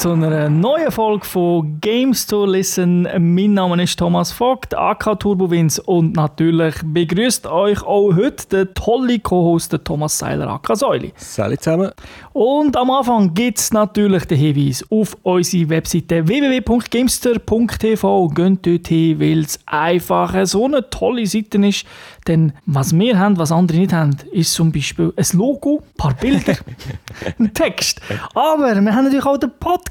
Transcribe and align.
zu 0.00 0.12
einer 0.12 0.48
neuen 0.48 0.90
Folge 0.90 1.26
von 1.26 1.78
Games 1.78 2.26
to 2.26 2.46
Listen. 2.46 3.02
Mein 3.02 3.52
Name 3.52 3.82
ist 3.82 3.98
Thomas 3.98 4.32
Vogt, 4.32 4.74
AK 4.74 5.20
Turbowins 5.20 5.78
und 5.78 6.16
natürlich 6.16 6.76
begrüßt 6.82 7.46
euch 7.46 7.82
auch 7.82 8.16
heute 8.16 8.48
der 8.48 8.72
tolle 8.72 9.18
Co-Host 9.18 9.78
Thomas 9.84 10.16
Seiler, 10.16 10.48
AK 10.48 10.74
Säuli. 10.74 11.12
Salut 11.16 11.60
zusammen. 11.60 11.90
Und 12.32 12.78
am 12.78 12.90
Anfang 12.90 13.34
gibt 13.34 13.58
es 13.58 13.74
natürlich 13.74 14.24
den 14.24 14.38
Hinweis 14.38 14.82
auf 14.88 15.18
unsere 15.22 15.68
Webseite 15.68 16.26
www.gamester.tv. 16.26 18.28
Geht 18.28 18.66
dort 18.66 18.88
hin, 18.88 19.20
weil 19.20 19.40
es 19.40 19.58
einfach 19.66 20.34
so 20.46 20.64
eine 20.64 20.88
tolle 20.88 21.26
Seite 21.26 21.58
ist. 21.66 21.84
Denn 22.26 22.54
was 22.64 22.98
wir 22.98 23.18
haben, 23.18 23.36
was 23.38 23.52
andere 23.52 23.78
nicht 23.78 23.92
haben, 23.92 24.16
ist 24.32 24.54
zum 24.54 24.72
Beispiel 24.72 25.12
ein 25.16 25.26
Logo, 25.32 25.82
ein 25.82 25.96
paar 25.96 26.14
Bilder, 26.14 26.54
ein 27.38 27.52
Text. 27.52 28.00
Aber 28.34 28.80
wir 28.80 28.94
haben 28.94 29.04
natürlich 29.04 29.26
auch 29.26 29.38
den 29.38 29.50
Podcast, 29.58 29.89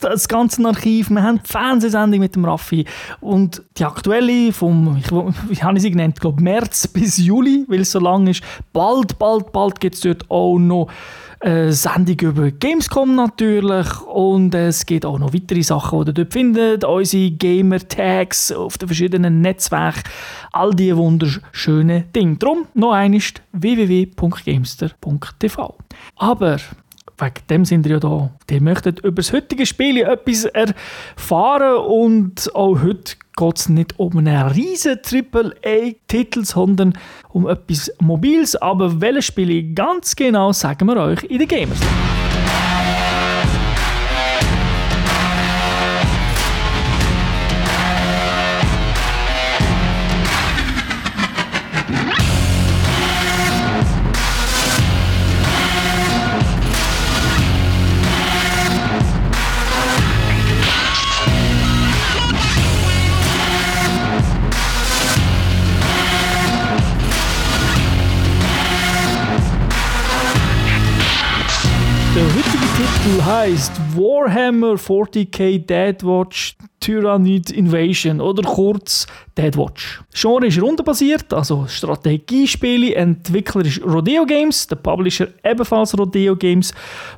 das 0.00 0.28
ganze 0.28 0.64
Archiv, 0.66 1.10
wir 1.10 1.22
haben 1.22 1.40
die 1.44 1.50
Fernsehsendung 1.50 2.20
mit 2.20 2.36
dem 2.36 2.44
Raffi 2.44 2.84
und 3.20 3.62
die 3.76 3.84
aktuelle 3.84 4.52
vom, 4.52 4.96
ich, 4.98 5.10
wie 5.10 5.62
habe 5.62 5.76
ich 5.76 5.82
sie 5.82 5.90
genannt, 5.90 6.20
glaube 6.20 6.42
März 6.42 6.88
bis 6.88 7.18
Juli, 7.18 7.64
weil 7.68 7.80
es 7.80 7.92
so 7.92 8.00
lang 8.00 8.26
ist. 8.26 8.42
Bald, 8.72 9.18
bald, 9.18 9.52
bald 9.52 9.80
gibt 9.80 9.96
es 9.96 10.00
dort 10.00 10.30
auch 10.30 10.58
noch 10.58 10.88
eine 11.44 11.72
Sendung 11.72 12.18
über 12.20 12.50
Gamescom 12.50 13.14
natürlich 13.16 14.00
und 14.02 14.54
es 14.54 14.86
gibt 14.86 15.04
auch 15.04 15.18
noch 15.18 15.34
weitere 15.34 15.62
Sachen, 15.62 16.04
die 16.04 16.10
ihr 16.10 16.14
dort 16.14 16.32
findet. 16.32 16.84
Unsere 16.84 17.32
Gamer-Tags 17.32 18.52
auf 18.52 18.78
den 18.78 18.88
verschiedenen 18.88 19.42
Netzwerken, 19.42 20.04
all 20.52 20.72
diese 20.74 20.96
wunderschönen 20.96 22.10
Dinge. 22.12 22.36
Darum 22.36 22.66
noch 22.72 22.92
einmal 22.92 23.20
www.gamester.tv. 23.52 25.76
Aber 26.16 26.56
wegen 27.18 27.46
dem 27.48 27.64
sind 27.64 27.84
wir 27.84 27.92
ja 27.92 28.00
da. 28.00 28.30
Die 28.50 28.60
möchten 28.60 28.96
über 28.98 29.16
das 29.16 29.32
heutige 29.32 29.66
Spiel 29.66 29.98
etwas 29.98 30.44
erfahren 30.44 31.76
und 31.84 32.54
auch 32.54 32.82
heute 32.82 33.16
geht 33.36 33.58
es 33.58 33.68
nicht 33.68 33.98
um 33.98 34.16
einen 34.18 34.46
riesen 34.48 34.98
AAA-Titel, 34.98 36.44
sondern 36.44 36.94
um 37.30 37.48
etwas 37.48 37.92
Mobiles. 38.00 38.56
Aber 38.56 39.00
welches 39.00 39.26
Spiel 39.26 39.74
ganz 39.74 40.14
genau, 40.14 40.52
sagen 40.52 40.86
wir 40.86 40.96
euch 40.96 41.22
in 41.24 41.38
den 41.38 41.48
Gamers. 41.48 41.80
Heißt 73.34 73.72
Warhammer 73.96 74.74
40k 74.74 75.66
Deadwatch 75.66 76.56
Tyrannid 76.78 77.50
Invasion 77.50 78.20
oder 78.20 78.44
kurz 78.44 79.08
Deadwatch. 79.36 80.02
Genre 80.14 80.46
ist 80.46 80.62
rundenbasiert, 80.62 81.34
also 81.34 81.66
Strategiespiele. 81.66 82.94
Entwickler 82.94 83.64
ist 83.64 83.82
Rodeo 83.82 84.24
Games, 84.24 84.68
der 84.68 84.76
Publisher 84.76 85.28
ebenfalls 85.42 85.98
Rodeo 85.98 86.36
Games. 86.36 86.72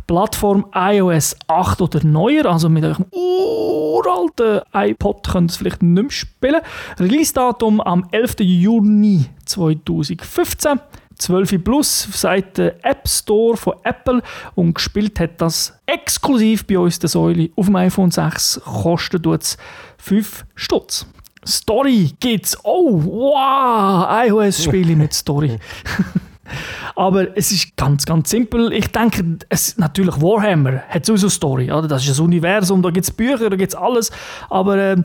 Plattform 0.06 0.64
iOS 0.74 1.36
8 1.48 1.82
oder 1.82 2.02
neuer, 2.02 2.46
also 2.46 2.70
mit 2.70 2.84
eurem 2.84 3.04
uralten 3.10 4.62
iPod 4.72 5.28
könnt 5.28 5.50
ihr 5.50 5.52
es 5.52 5.56
vielleicht 5.58 5.82
nicht 5.82 6.02
mehr 6.02 6.10
spielen. 6.10 6.62
Release-Datum 6.98 7.82
am 7.82 8.06
11. 8.10 8.36
Juni 8.40 9.26
2015. 9.44 10.80
12 11.18 11.64
Plus 11.64 12.08
seit 12.12 12.58
der 12.58 12.84
App 12.84 13.08
Store 13.08 13.56
von 13.56 13.74
Apple 13.84 14.22
und 14.54 14.74
gespielt 14.74 15.18
hat 15.20 15.40
das 15.40 15.78
exklusiv 15.86 16.66
bei 16.66 16.78
uns 16.78 16.98
der 16.98 17.08
Säule 17.08 17.50
auf 17.56 17.66
dem 17.66 17.76
iPhone 17.76 18.10
6 18.10 18.60
kostet 18.64 19.26
es 19.26 19.56
5 19.98 20.44
Stutz. 20.54 21.06
Story 21.46 22.10
gibt's. 22.18 22.56
Oh, 22.64 23.02
wow, 23.04 24.06
iOS-Spiele 24.26 24.96
mit 24.96 25.14
Story. 25.14 25.58
Aber 26.96 27.36
es 27.36 27.50
ist 27.52 27.76
ganz, 27.76 28.06
ganz 28.06 28.30
simpel. 28.30 28.72
Ich 28.72 28.88
denke, 28.88 29.38
es, 29.48 29.76
natürlich 29.78 30.20
Warhammer 30.20 30.82
hat 30.88 31.04
sowieso 31.04 31.28
Story. 31.28 31.70
Oder? 31.70 31.88
Das 31.88 32.06
ist 32.06 32.18
ein 32.18 32.24
Universum, 32.24 32.82
da 32.82 32.90
gibt 32.90 33.04
es 33.04 33.10
Bücher, 33.10 33.50
da 33.50 33.56
gibt 33.56 33.72
es 33.72 33.74
alles. 33.74 34.10
Aber 34.48 34.76
äh, 34.76 34.96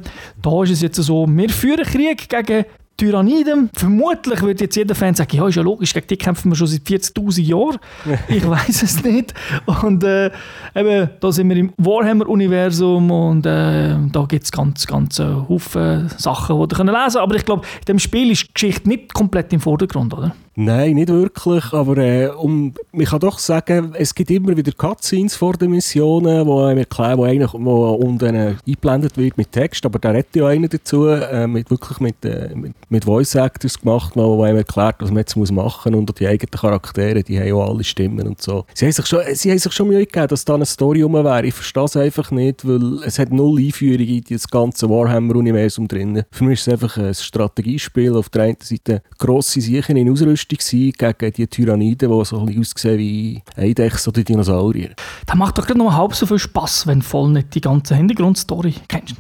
da 0.42 0.64
ist 0.64 0.72
es 0.72 0.82
jetzt 0.82 0.98
so, 0.98 1.26
wir 1.28 1.50
führen 1.50 1.86
Krieg 1.86 2.30
gegen 2.30 2.66
Tyranniden. 3.02 3.72
Vermutlich 3.74 4.44
wird 4.44 4.62
jetzt 4.62 4.76
jeder 4.76 4.94
Fan 4.94 5.16
sagen, 5.16 5.36
ja, 5.36 5.48
ist 5.48 5.56
ja 5.56 5.64
logisch, 5.64 5.92
gegen 5.92 6.06
die 6.06 6.18
kämpfen 6.18 6.52
wir 6.52 6.56
schon 6.56 6.68
seit 6.68 6.82
40'000 6.82 7.42
Jahren. 7.42 7.80
ich 8.28 8.48
weiß 8.48 8.84
es 8.84 9.04
nicht. 9.04 9.34
Und 9.82 10.04
äh, 10.04 10.30
eben, 10.76 11.10
da 11.20 11.32
sind 11.32 11.50
wir 11.50 11.58
im 11.58 11.74
Warhammer-Universum 11.78 13.10
und 13.10 13.46
äh, 13.48 13.96
da 14.12 14.26
gibt 14.28 14.44
es 14.44 14.52
ganz, 14.52 14.86
ganz 14.86 15.18
äh, 15.18 15.26
Haufen 15.26 16.10
Sachen, 16.18 16.56
die 16.58 16.76
ihr 16.76 16.84
lesen 16.84 16.94
könnt. 16.94 17.18
Aber 17.18 17.36
ich 17.36 17.46
glaube, 17.46 17.66
in 17.80 17.86
dem 17.86 18.00
Spiel 18.00 18.30
ist 18.30 18.50
die 18.50 18.54
Geschichte 18.54 18.88
nicht 18.88 19.14
komplett 19.16 19.52
im 19.52 19.62
Vordergrund, 19.62 20.14
oder? 20.14 20.36
Nein, 20.56 20.96
nicht 20.96 21.08
wirklich, 21.08 21.72
aber 21.72 21.98
äh, 21.98 22.28
um, 22.28 22.74
ich 22.92 23.10
kann 23.10 23.22
doch 23.22 23.40
sagen, 23.40 23.94
es 23.98 24.14
gibt 24.14 24.30
immer 24.32 24.56
wieder 24.58 24.74
Cutscenes 24.74 25.34
vor 25.34 25.54
den 25.54 25.72
Missionen, 25.72 26.46
wo 26.46 26.64
einem 26.64 26.80
erklären, 26.80 27.18
wo 27.20 27.24
eigentlich 27.24 27.54
wo 27.54 27.92
unten 27.92 28.36
eingeblendet 28.36 29.16
wird 29.16 29.38
mit 29.38 29.54
Text, 29.54 29.86
aber 29.86 29.98
da 29.98 30.10
redet 30.10 30.36
ja 30.36 30.48
einer 30.48 30.68
dazu, 30.68 31.08
äh, 31.08 31.48
mit, 31.48 31.72
wirklich 31.72 32.02
mit, 32.02 32.26
äh, 32.26 32.54
mit, 32.54 32.74
mit 32.90 33.06
Voice 33.06 33.36
Actors 33.36 33.80
gemacht, 33.80 34.12
wo, 34.16 34.38
wo 34.38 34.44
einem 34.44 34.58
erklärt, 34.58 34.98
was 35.00 35.10
man 35.10 35.20
jetzt 35.20 35.38
muss 35.38 35.52
machen 35.54 35.94
muss 35.94 36.00
und 36.00 36.20
die 36.20 36.28
eigenen 36.28 36.52
Charaktere, 36.52 37.24
die 37.24 37.40
haben 37.40 37.48
ja 37.48 37.56
alle 37.56 37.84
Stimmen 37.86 38.28
und 38.28 38.42
so. 38.42 38.66
Sie 38.74 38.84
haben 38.84 38.92
sich 38.92 39.06
schon, 39.06 39.22
sie 39.34 39.52
haben 39.52 39.60
sich 39.60 39.72
schon 39.72 39.88
Mühe 39.88 40.06
gegeben, 40.06 40.28
dass 40.28 40.44
da 40.44 40.56
eine 40.56 40.66
Story 40.66 41.02
rum 41.02 41.14
wäre. 41.14 41.46
Ich 41.46 41.54
verstehe 41.54 41.86
es 41.86 41.96
einfach 41.96 42.30
nicht, 42.30 42.68
weil 42.68 43.02
es 43.06 43.20
hat 43.20 43.32
null 43.32 43.58
Einführung 43.58 44.06
in 44.06 44.24
das 44.30 44.50
ganze 44.50 44.90
Warhammer-Universum 44.90 45.88
drin. 45.88 46.24
Für 46.30 46.44
mich 46.44 46.60
ist 46.60 46.68
es 46.68 46.74
einfach 46.74 46.98
ein 46.98 47.14
Strategiespiel, 47.14 48.14
auf 48.18 48.28
der 48.28 48.44
einen 48.44 48.58
Seite 48.62 49.02
grosse 49.18 49.62
Sicher 49.62 49.96
in 49.96 50.12
Ausrüstung 50.12 50.41
gegen 50.48 51.34
die 51.34 51.48
Tyranniden, 51.48 52.10
die 52.10 52.26
so 52.26 52.38
aussehen 52.42 52.98
wie 52.98 53.42
Eidechsen 53.56 54.12
oder 54.12 54.24
Dinosaurier. 54.24 54.92
Das 55.26 55.36
macht 55.36 55.58
doch 55.58 55.66
gerade 55.66 55.80
noch 55.80 55.94
halb 55.94 56.16
so 56.16 56.26
viel 56.26 56.40
Spass, 56.40 56.88
wenn 56.88 57.02
voll 57.02 57.30
nicht 57.30 57.54
die 57.56 57.62
ganze 57.62 57.96
Hintergrundstory 57.96 58.76
kennst. 58.88 59.16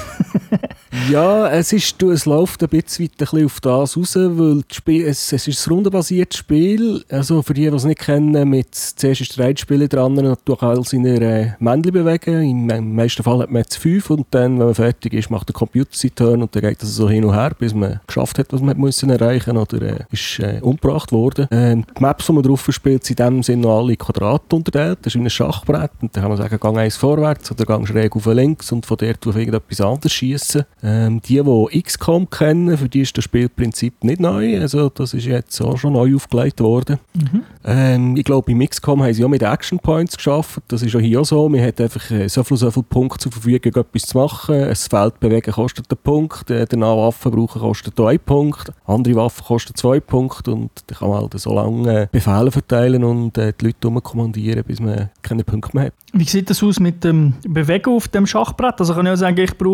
ja, 1.10 1.48
es, 1.48 1.72
ist, 1.72 2.00
du, 2.00 2.10
es 2.10 2.26
läuft 2.26 2.62
ein 2.62 2.68
bisschen, 2.68 3.04
weit 3.04 3.12
ein 3.12 3.16
bisschen 3.18 3.46
auf 3.46 3.60
das 3.60 3.96
raus, 3.96 4.16
weil 4.16 4.62
Spiel, 4.70 5.06
es, 5.06 5.32
es 5.32 5.48
ist 5.48 5.66
ein 5.66 5.72
rundenbasiertes 5.72 6.38
Spiel. 6.38 7.04
Also 7.08 7.42
für 7.42 7.54
die, 7.54 7.68
die 7.68 7.76
es 7.76 7.84
nicht 7.84 8.00
kennen, 8.00 8.48
mit 8.48 8.74
zuerst 8.74 9.20
ist 9.20 9.38
der 9.38 9.46
Reitspieler 9.46 9.88
dran 9.88 10.18
und 10.18 10.38
durch 10.44 10.62
all 10.62 10.84
seine 10.84 11.20
äh, 11.20 11.50
Männchen 11.58 11.92
bewegen. 11.92 12.42
Im, 12.42 12.70
Im 12.70 12.94
meisten 12.94 13.22
Fall 13.22 13.40
hat 13.40 13.50
man 13.50 13.62
jetzt 13.62 13.76
fünf 13.76 14.10
und 14.10 14.26
dann, 14.30 14.58
wenn 14.58 14.66
man 14.66 14.74
fertig 14.74 15.14
ist, 15.14 15.30
macht 15.30 15.48
der 15.48 15.54
Computer 15.54 15.90
seinen 15.92 16.14
Turn 16.14 16.42
und 16.42 16.54
dann 16.54 16.62
geht 16.62 16.82
das 16.82 16.94
so 16.94 17.08
hin 17.08 17.24
und 17.24 17.34
her, 17.34 17.52
bis 17.58 17.74
man 17.74 18.00
geschafft 18.06 18.38
hat, 18.38 18.52
was 18.52 18.60
man 18.60 18.78
müssen 18.78 19.10
erreichen 19.10 19.56
oder 19.56 19.82
äh, 19.82 20.04
ist 20.10 20.38
äh, 20.40 20.60
umgebracht 20.60 21.12
worden. 21.12 21.48
Ähm, 21.50 21.84
die 21.96 22.02
Maps, 22.02 22.26
die 22.26 22.32
man 22.32 22.42
drauf 22.42 22.66
spielt, 22.70 23.04
sind 23.04 23.20
in 23.20 23.26
dem 23.26 23.42
Sinne 23.42 23.62
noch 23.62 23.78
alle 23.80 23.96
Quadrate 23.96 24.56
unterteilt. 24.56 24.98
Das 25.02 25.14
ist 25.14 25.20
wie 25.20 25.24
ein 25.24 25.30
Schachbrett 25.30 25.90
und 26.00 26.14
dann 26.14 26.22
kann 26.22 26.30
man 26.30 26.38
sagen, 26.38 26.58
gang 26.58 26.78
eins 26.78 26.96
vorwärts 26.96 27.50
oder 27.50 27.64
gang 27.64 27.86
schräg 27.86 28.14
auf 28.16 28.26
links 28.26 28.72
und 28.72 28.86
von 28.86 28.96
dort 28.96 29.26
auf 29.26 29.36
irgendetwas 29.36 29.80
anderes 29.82 30.12
schießen. 30.12 30.64
Ähm, 30.82 31.20
die, 31.22 31.42
die 31.42 31.82
XCOM 31.82 32.28
kennen, 32.30 32.76
für 32.76 32.88
die 32.88 33.00
ist 33.00 33.16
das 33.16 33.24
Spielprinzip 33.24 34.04
nicht 34.04 34.20
neu. 34.20 34.60
Also 34.60 34.88
das 34.88 35.14
ist 35.14 35.26
jetzt 35.26 35.60
auch 35.60 35.76
schon 35.76 35.94
neu 35.94 36.14
aufgelegt 36.16 36.60
worden. 36.60 36.98
Mhm. 37.14 37.42
Ähm, 37.64 38.16
ich 38.16 38.24
glaube, 38.24 38.52
bei 38.52 38.66
XCOM 38.66 39.02
haben 39.02 39.14
sie 39.14 39.24
auch 39.24 39.28
mit 39.28 39.42
Action 39.42 39.78
Points 39.78 40.16
geschafft. 40.16 40.60
Das 40.68 40.82
ist 40.82 40.94
auch 40.96 41.00
hier 41.00 41.20
auch 41.20 41.24
so. 41.24 41.48
Man 41.48 41.62
hat 41.62 41.80
einfach 41.80 42.10
äh, 42.10 42.28
so 42.28 42.42
viel, 42.42 42.56
so 42.56 42.70
viel 42.70 42.82
Punkte 42.82 43.18
zur 43.18 43.32
Verfügung, 43.32 43.72
etwas 43.74 44.02
zu 44.02 44.18
machen. 44.18 44.54
Ein 44.54 44.74
Feld 44.74 45.20
bewegen 45.20 45.52
kostet 45.52 45.90
einen 45.90 45.98
Punkt. 46.02 46.50
Äh, 46.50 46.66
danach 46.68 46.96
Waffen 46.96 47.32
brauchen 47.32 47.60
kostet 47.60 47.98
einen 48.00 48.18
Punkt. 48.18 48.72
Andere 48.86 49.16
Waffen 49.16 49.44
kosten 49.44 49.74
zwei 49.74 50.00
Punkte. 50.00 50.52
Und 50.52 50.70
dann 50.86 50.98
kann 50.98 51.08
man 51.08 51.20
halt 51.20 51.38
so 51.38 51.54
lange 51.54 52.02
äh, 52.02 52.06
Befehle 52.10 52.50
verteilen 52.50 53.04
und 53.04 53.38
äh, 53.38 53.52
die 53.58 53.66
Leute 53.66 54.00
kommandieren, 54.00 54.64
bis 54.64 54.80
man 54.80 55.10
keine 55.22 55.44
Punkte 55.44 55.76
mehr 55.76 55.86
hat. 55.86 55.92
Wie 56.12 56.24
sieht 56.24 56.50
das 56.50 56.62
aus 56.62 56.78
mit 56.78 57.04
dem 57.04 57.34
Bewegen 57.48 57.90
auf 57.90 58.08
dem 58.08 58.26
Schachbrett? 58.26 58.78
Also 58.80 58.94
kann 58.94 59.06
ich 59.06 59.12
auch 59.12 59.16
sagen, 59.16 59.38
ich 59.38 59.56
brauche 59.56 59.71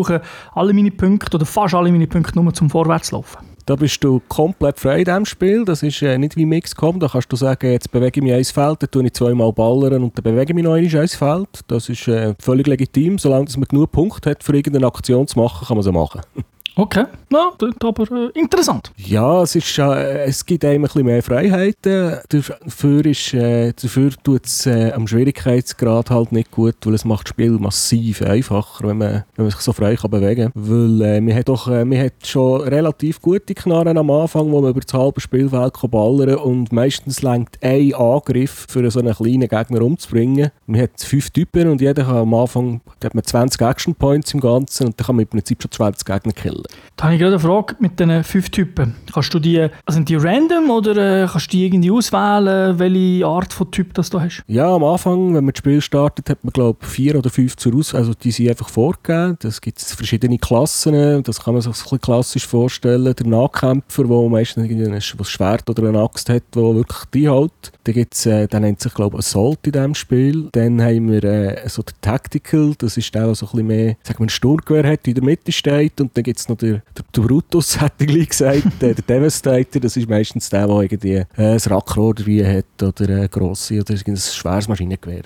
alle 0.53 0.73
meine 0.73 0.91
Punkte 0.91 1.37
oder 1.37 1.45
fast 1.45 1.73
alle 1.73 1.91
meine 1.91 2.07
Punkte 2.07 2.39
nur 2.41 2.53
zum 2.53 2.69
Vorwärtslaufen. 2.69 3.49
Da 3.65 3.75
bist 3.75 4.03
du 4.03 4.19
komplett 4.27 4.79
frei 4.79 4.99
in 4.99 5.05
diesem 5.05 5.25
Spiel. 5.25 5.63
Das 5.63 5.83
ist 5.83 6.01
äh, 6.01 6.17
nicht 6.17 6.35
wie 6.35 6.45
Mixcom. 6.47 6.99
Da 6.99 7.07
kannst 7.07 7.31
du 7.31 7.35
sagen, 7.35 7.71
jetzt 7.71 7.91
bewege 7.91 8.19
ich 8.19 8.23
mich 8.23 8.33
ins 8.33 8.49
Feld, 8.49 8.81
dann 8.81 8.89
tue 8.89 9.05
ich 9.05 9.13
zweimal 9.13 9.53
ballern 9.53 10.01
und 10.01 10.17
dann 10.17 10.23
bewege 10.23 10.51
ich 10.51 10.55
mich 10.55 10.63
noch 10.63 10.75
ins 10.75 11.15
Feld. 11.15 11.47
Das 11.67 11.87
ist 11.87 12.07
äh, 12.07 12.33
völlig 12.39 12.65
legitim. 12.65 13.19
Solange 13.19 13.45
man 13.57 13.65
genug 13.65 13.91
Punkte 13.91 14.31
hat, 14.31 14.43
für 14.43 14.55
irgendeine 14.55 14.87
Aktion 14.87 15.27
zu 15.27 15.37
machen, 15.37 15.67
kann 15.67 15.77
man 15.77 15.83
sie 15.83 15.91
machen. 15.91 16.21
Okay, 16.75 17.05
ja, 17.31 17.51
das 17.57 17.71
aber 17.83 18.31
äh, 18.33 18.39
interessant. 18.39 18.91
Ja, 18.97 19.43
es, 19.43 19.55
ist, 19.55 19.77
äh, 19.77 20.23
es 20.23 20.45
gibt 20.45 20.63
einem 20.63 20.75
ein 20.75 20.81
bisschen 20.83 21.05
mehr 21.05 21.21
Freiheiten. 21.21 22.17
Dafür, 22.29 23.05
äh, 23.05 23.73
dafür 23.73 24.11
tut 24.23 24.45
es 24.45 24.65
äh, 24.65 24.91
am 24.93 25.07
Schwierigkeitsgrad 25.07 26.09
halt 26.09 26.31
nicht 26.31 26.51
gut, 26.51 26.75
weil 26.85 26.93
es 26.93 27.05
macht 27.05 27.27
das 27.27 27.29
Spiel 27.31 27.51
massiv 27.51 28.21
einfacher, 28.21 28.87
wenn 28.87 28.97
man, 28.97 29.23
wenn 29.35 29.45
man 29.45 29.51
sich 29.51 29.59
so 29.59 29.73
frei 29.73 29.95
kann 29.95 30.11
bewegen 30.11 30.51
kann. 30.51 30.51
Weil 30.55 31.01
äh, 31.01 31.21
man, 31.21 31.35
hat 31.35 31.49
doch, 31.49 31.67
äh, 31.67 31.83
man 31.83 31.99
hat 31.99 32.13
schon 32.25 32.61
relativ 32.61 33.21
gute 33.21 33.53
Knarren 33.53 33.97
am 33.97 34.09
Anfang, 34.09 34.49
wo 34.51 34.61
man 34.61 34.71
über 34.71 34.81
das 34.81 34.93
halbe 34.93 35.19
Spielfeld 35.19 35.73
kann 35.73 35.89
ballern 35.89 36.35
und 36.35 36.71
meistens 36.71 37.21
lenkt 37.21 37.61
ein 37.61 37.93
Angriff 37.93 38.67
für 38.69 38.89
so 38.89 38.99
einen 38.99 39.13
kleinen 39.13 39.47
Gegner 39.47 39.81
umzubringen. 39.81 40.51
Man 40.65 40.81
hat 40.81 40.91
fünf 41.01 41.29
Typen 41.29 41.69
und 41.69 41.81
jeder 41.81 42.05
kann 42.05 42.17
am 42.17 42.33
Anfang 42.33 42.81
hat 43.03 43.15
man 43.15 43.23
20 43.23 43.61
Action 43.61 43.95
Points 43.95 44.33
im 44.33 44.39
Ganzen 44.39 44.87
und 44.87 44.99
dann 44.99 45.05
kann 45.05 45.15
man 45.15 45.23
im 45.23 45.29
Prinzip 45.29 45.61
schon 45.61 45.71
20 45.71 46.05
Gegner 46.05 46.33
killen. 46.33 46.58
Da 46.95 47.05
habe 47.05 47.15
ich 47.15 47.19
gerade 47.19 47.33
eine 47.33 47.39
Frage 47.39 47.75
mit 47.79 47.99
diesen 47.99 48.23
fünf 48.23 48.49
Typen. 48.49 48.95
Kannst 49.13 49.33
du 49.33 49.39
die, 49.39 49.59
also 49.59 49.95
sind 49.95 50.09
die 50.09 50.15
random 50.15 50.69
oder 50.69 51.23
äh, 51.23 51.27
kannst 51.27 51.47
du 51.47 51.57
die 51.57 51.65
irgendwie 51.65 51.91
auswählen, 51.91 52.77
welche 52.77 53.25
Art 53.25 53.53
von 53.53 53.71
Typ 53.71 53.93
das 53.93 54.09
du 54.09 54.19
hast? 54.19 54.43
Ja, 54.47 54.75
am 54.75 54.83
Anfang, 54.83 55.27
wenn 55.33 55.45
man 55.45 55.53
das 55.53 55.59
Spiel 55.59 55.81
startet, 55.81 56.29
hat 56.29 56.43
man 56.43 56.51
glaube 56.51 56.79
ich 56.81 56.87
vier 56.87 57.15
oder 57.15 57.29
fünf 57.29 57.55
zur 57.55 57.75
Auswahl, 57.75 58.01
also 58.01 58.13
die 58.13 58.31
sind 58.31 58.49
einfach 58.49 58.69
vorgegeben. 58.69 59.37
Das 59.41 59.61
gibt 59.61 59.77
es 59.77 59.93
verschiedene 59.93 60.37
Klassen, 60.37 61.23
das 61.23 61.43
kann 61.43 61.53
man 61.53 61.61
sich 61.61 61.69
ein 61.69 61.81
bisschen 61.81 62.01
klassisch 62.01 62.47
vorstellen. 62.47 63.13
Der 63.15 63.27
Nahkämpfer, 63.27 64.03
der 64.03 64.29
meistens 64.29 64.69
ein 64.69 65.25
Schwert 65.25 65.69
oder 65.69 65.87
eine 65.87 65.99
Axt 65.99 66.29
hat, 66.29 66.43
der 66.55 66.75
wirklich 66.75 67.05
die 67.13 67.29
hält. 67.29 67.71
Dann 67.89 67.95
gibt's, 67.95 68.27
äh, 68.27 68.47
der 68.47 68.59
nennt 68.59 68.79
sich 68.79 68.93
glaube 68.93 69.15
ich 69.15 69.25
Assault 69.25 69.65
in 69.65 69.71
diesem 69.71 69.95
Spiel. 69.95 70.49
Dann 70.51 70.79
haben 70.79 71.11
wir 71.11 71.23
äh, 71.23 71.67
so 71.67 71.81
den 71.81 71.95
Tactical, 72.01 72.75
das 72.77 72.97
ist 72.97 73.15
der, 73.15 73.25
der 73.25 73.33
so 73.33 73.47
ein 73.47 73.49
bisschen 73.49 73.67
mehr, 73.67 73.95
sagen 74.03 74.19
wir, 74.19 74.25
ein 74.27 74.29
Sturmgewehr 74.29 74.91
hat, 74.91 75.07
in 75.07 75.15
der 75.15 75.23
Mitte 75.23 75.51
steht 75.51 75.99
und 75.99 76.15
dann 76.15 76.23
gibt 76.23 76.37
es 76.37 76.47
noch 76.47 76.57
der, 76.57 76.83
der, 76.95 77.03
der 77.15 77.21
Brutus, 77.21 77.81
hätte 77.81 78.05
ich 78.05 78.29
gesagt, 78.29 78.63
der, 78.79 78.93
der 78.93 79.03
Devastator, 79.03 79.81
das 79.81 79.97
ist 79.97 80.07
meistens 80.07 80.51
der, 80.51 80.67
der 80.67 80.81
irgendwie 80.81 81.15
äh, 81.15 81.25
ein 81.35 81.57
Rackrohr 81.57 82.13
dabei 82.13 82.57
hat 82.57 82.83
oder 82.83 83.11
eine 83.11 83.27
grosse 83.27 83.79
oder 83.79 83.95
ein 83.95 84.17
schweres 84.17 84.67
Maschinengewehr. 84.67 85.23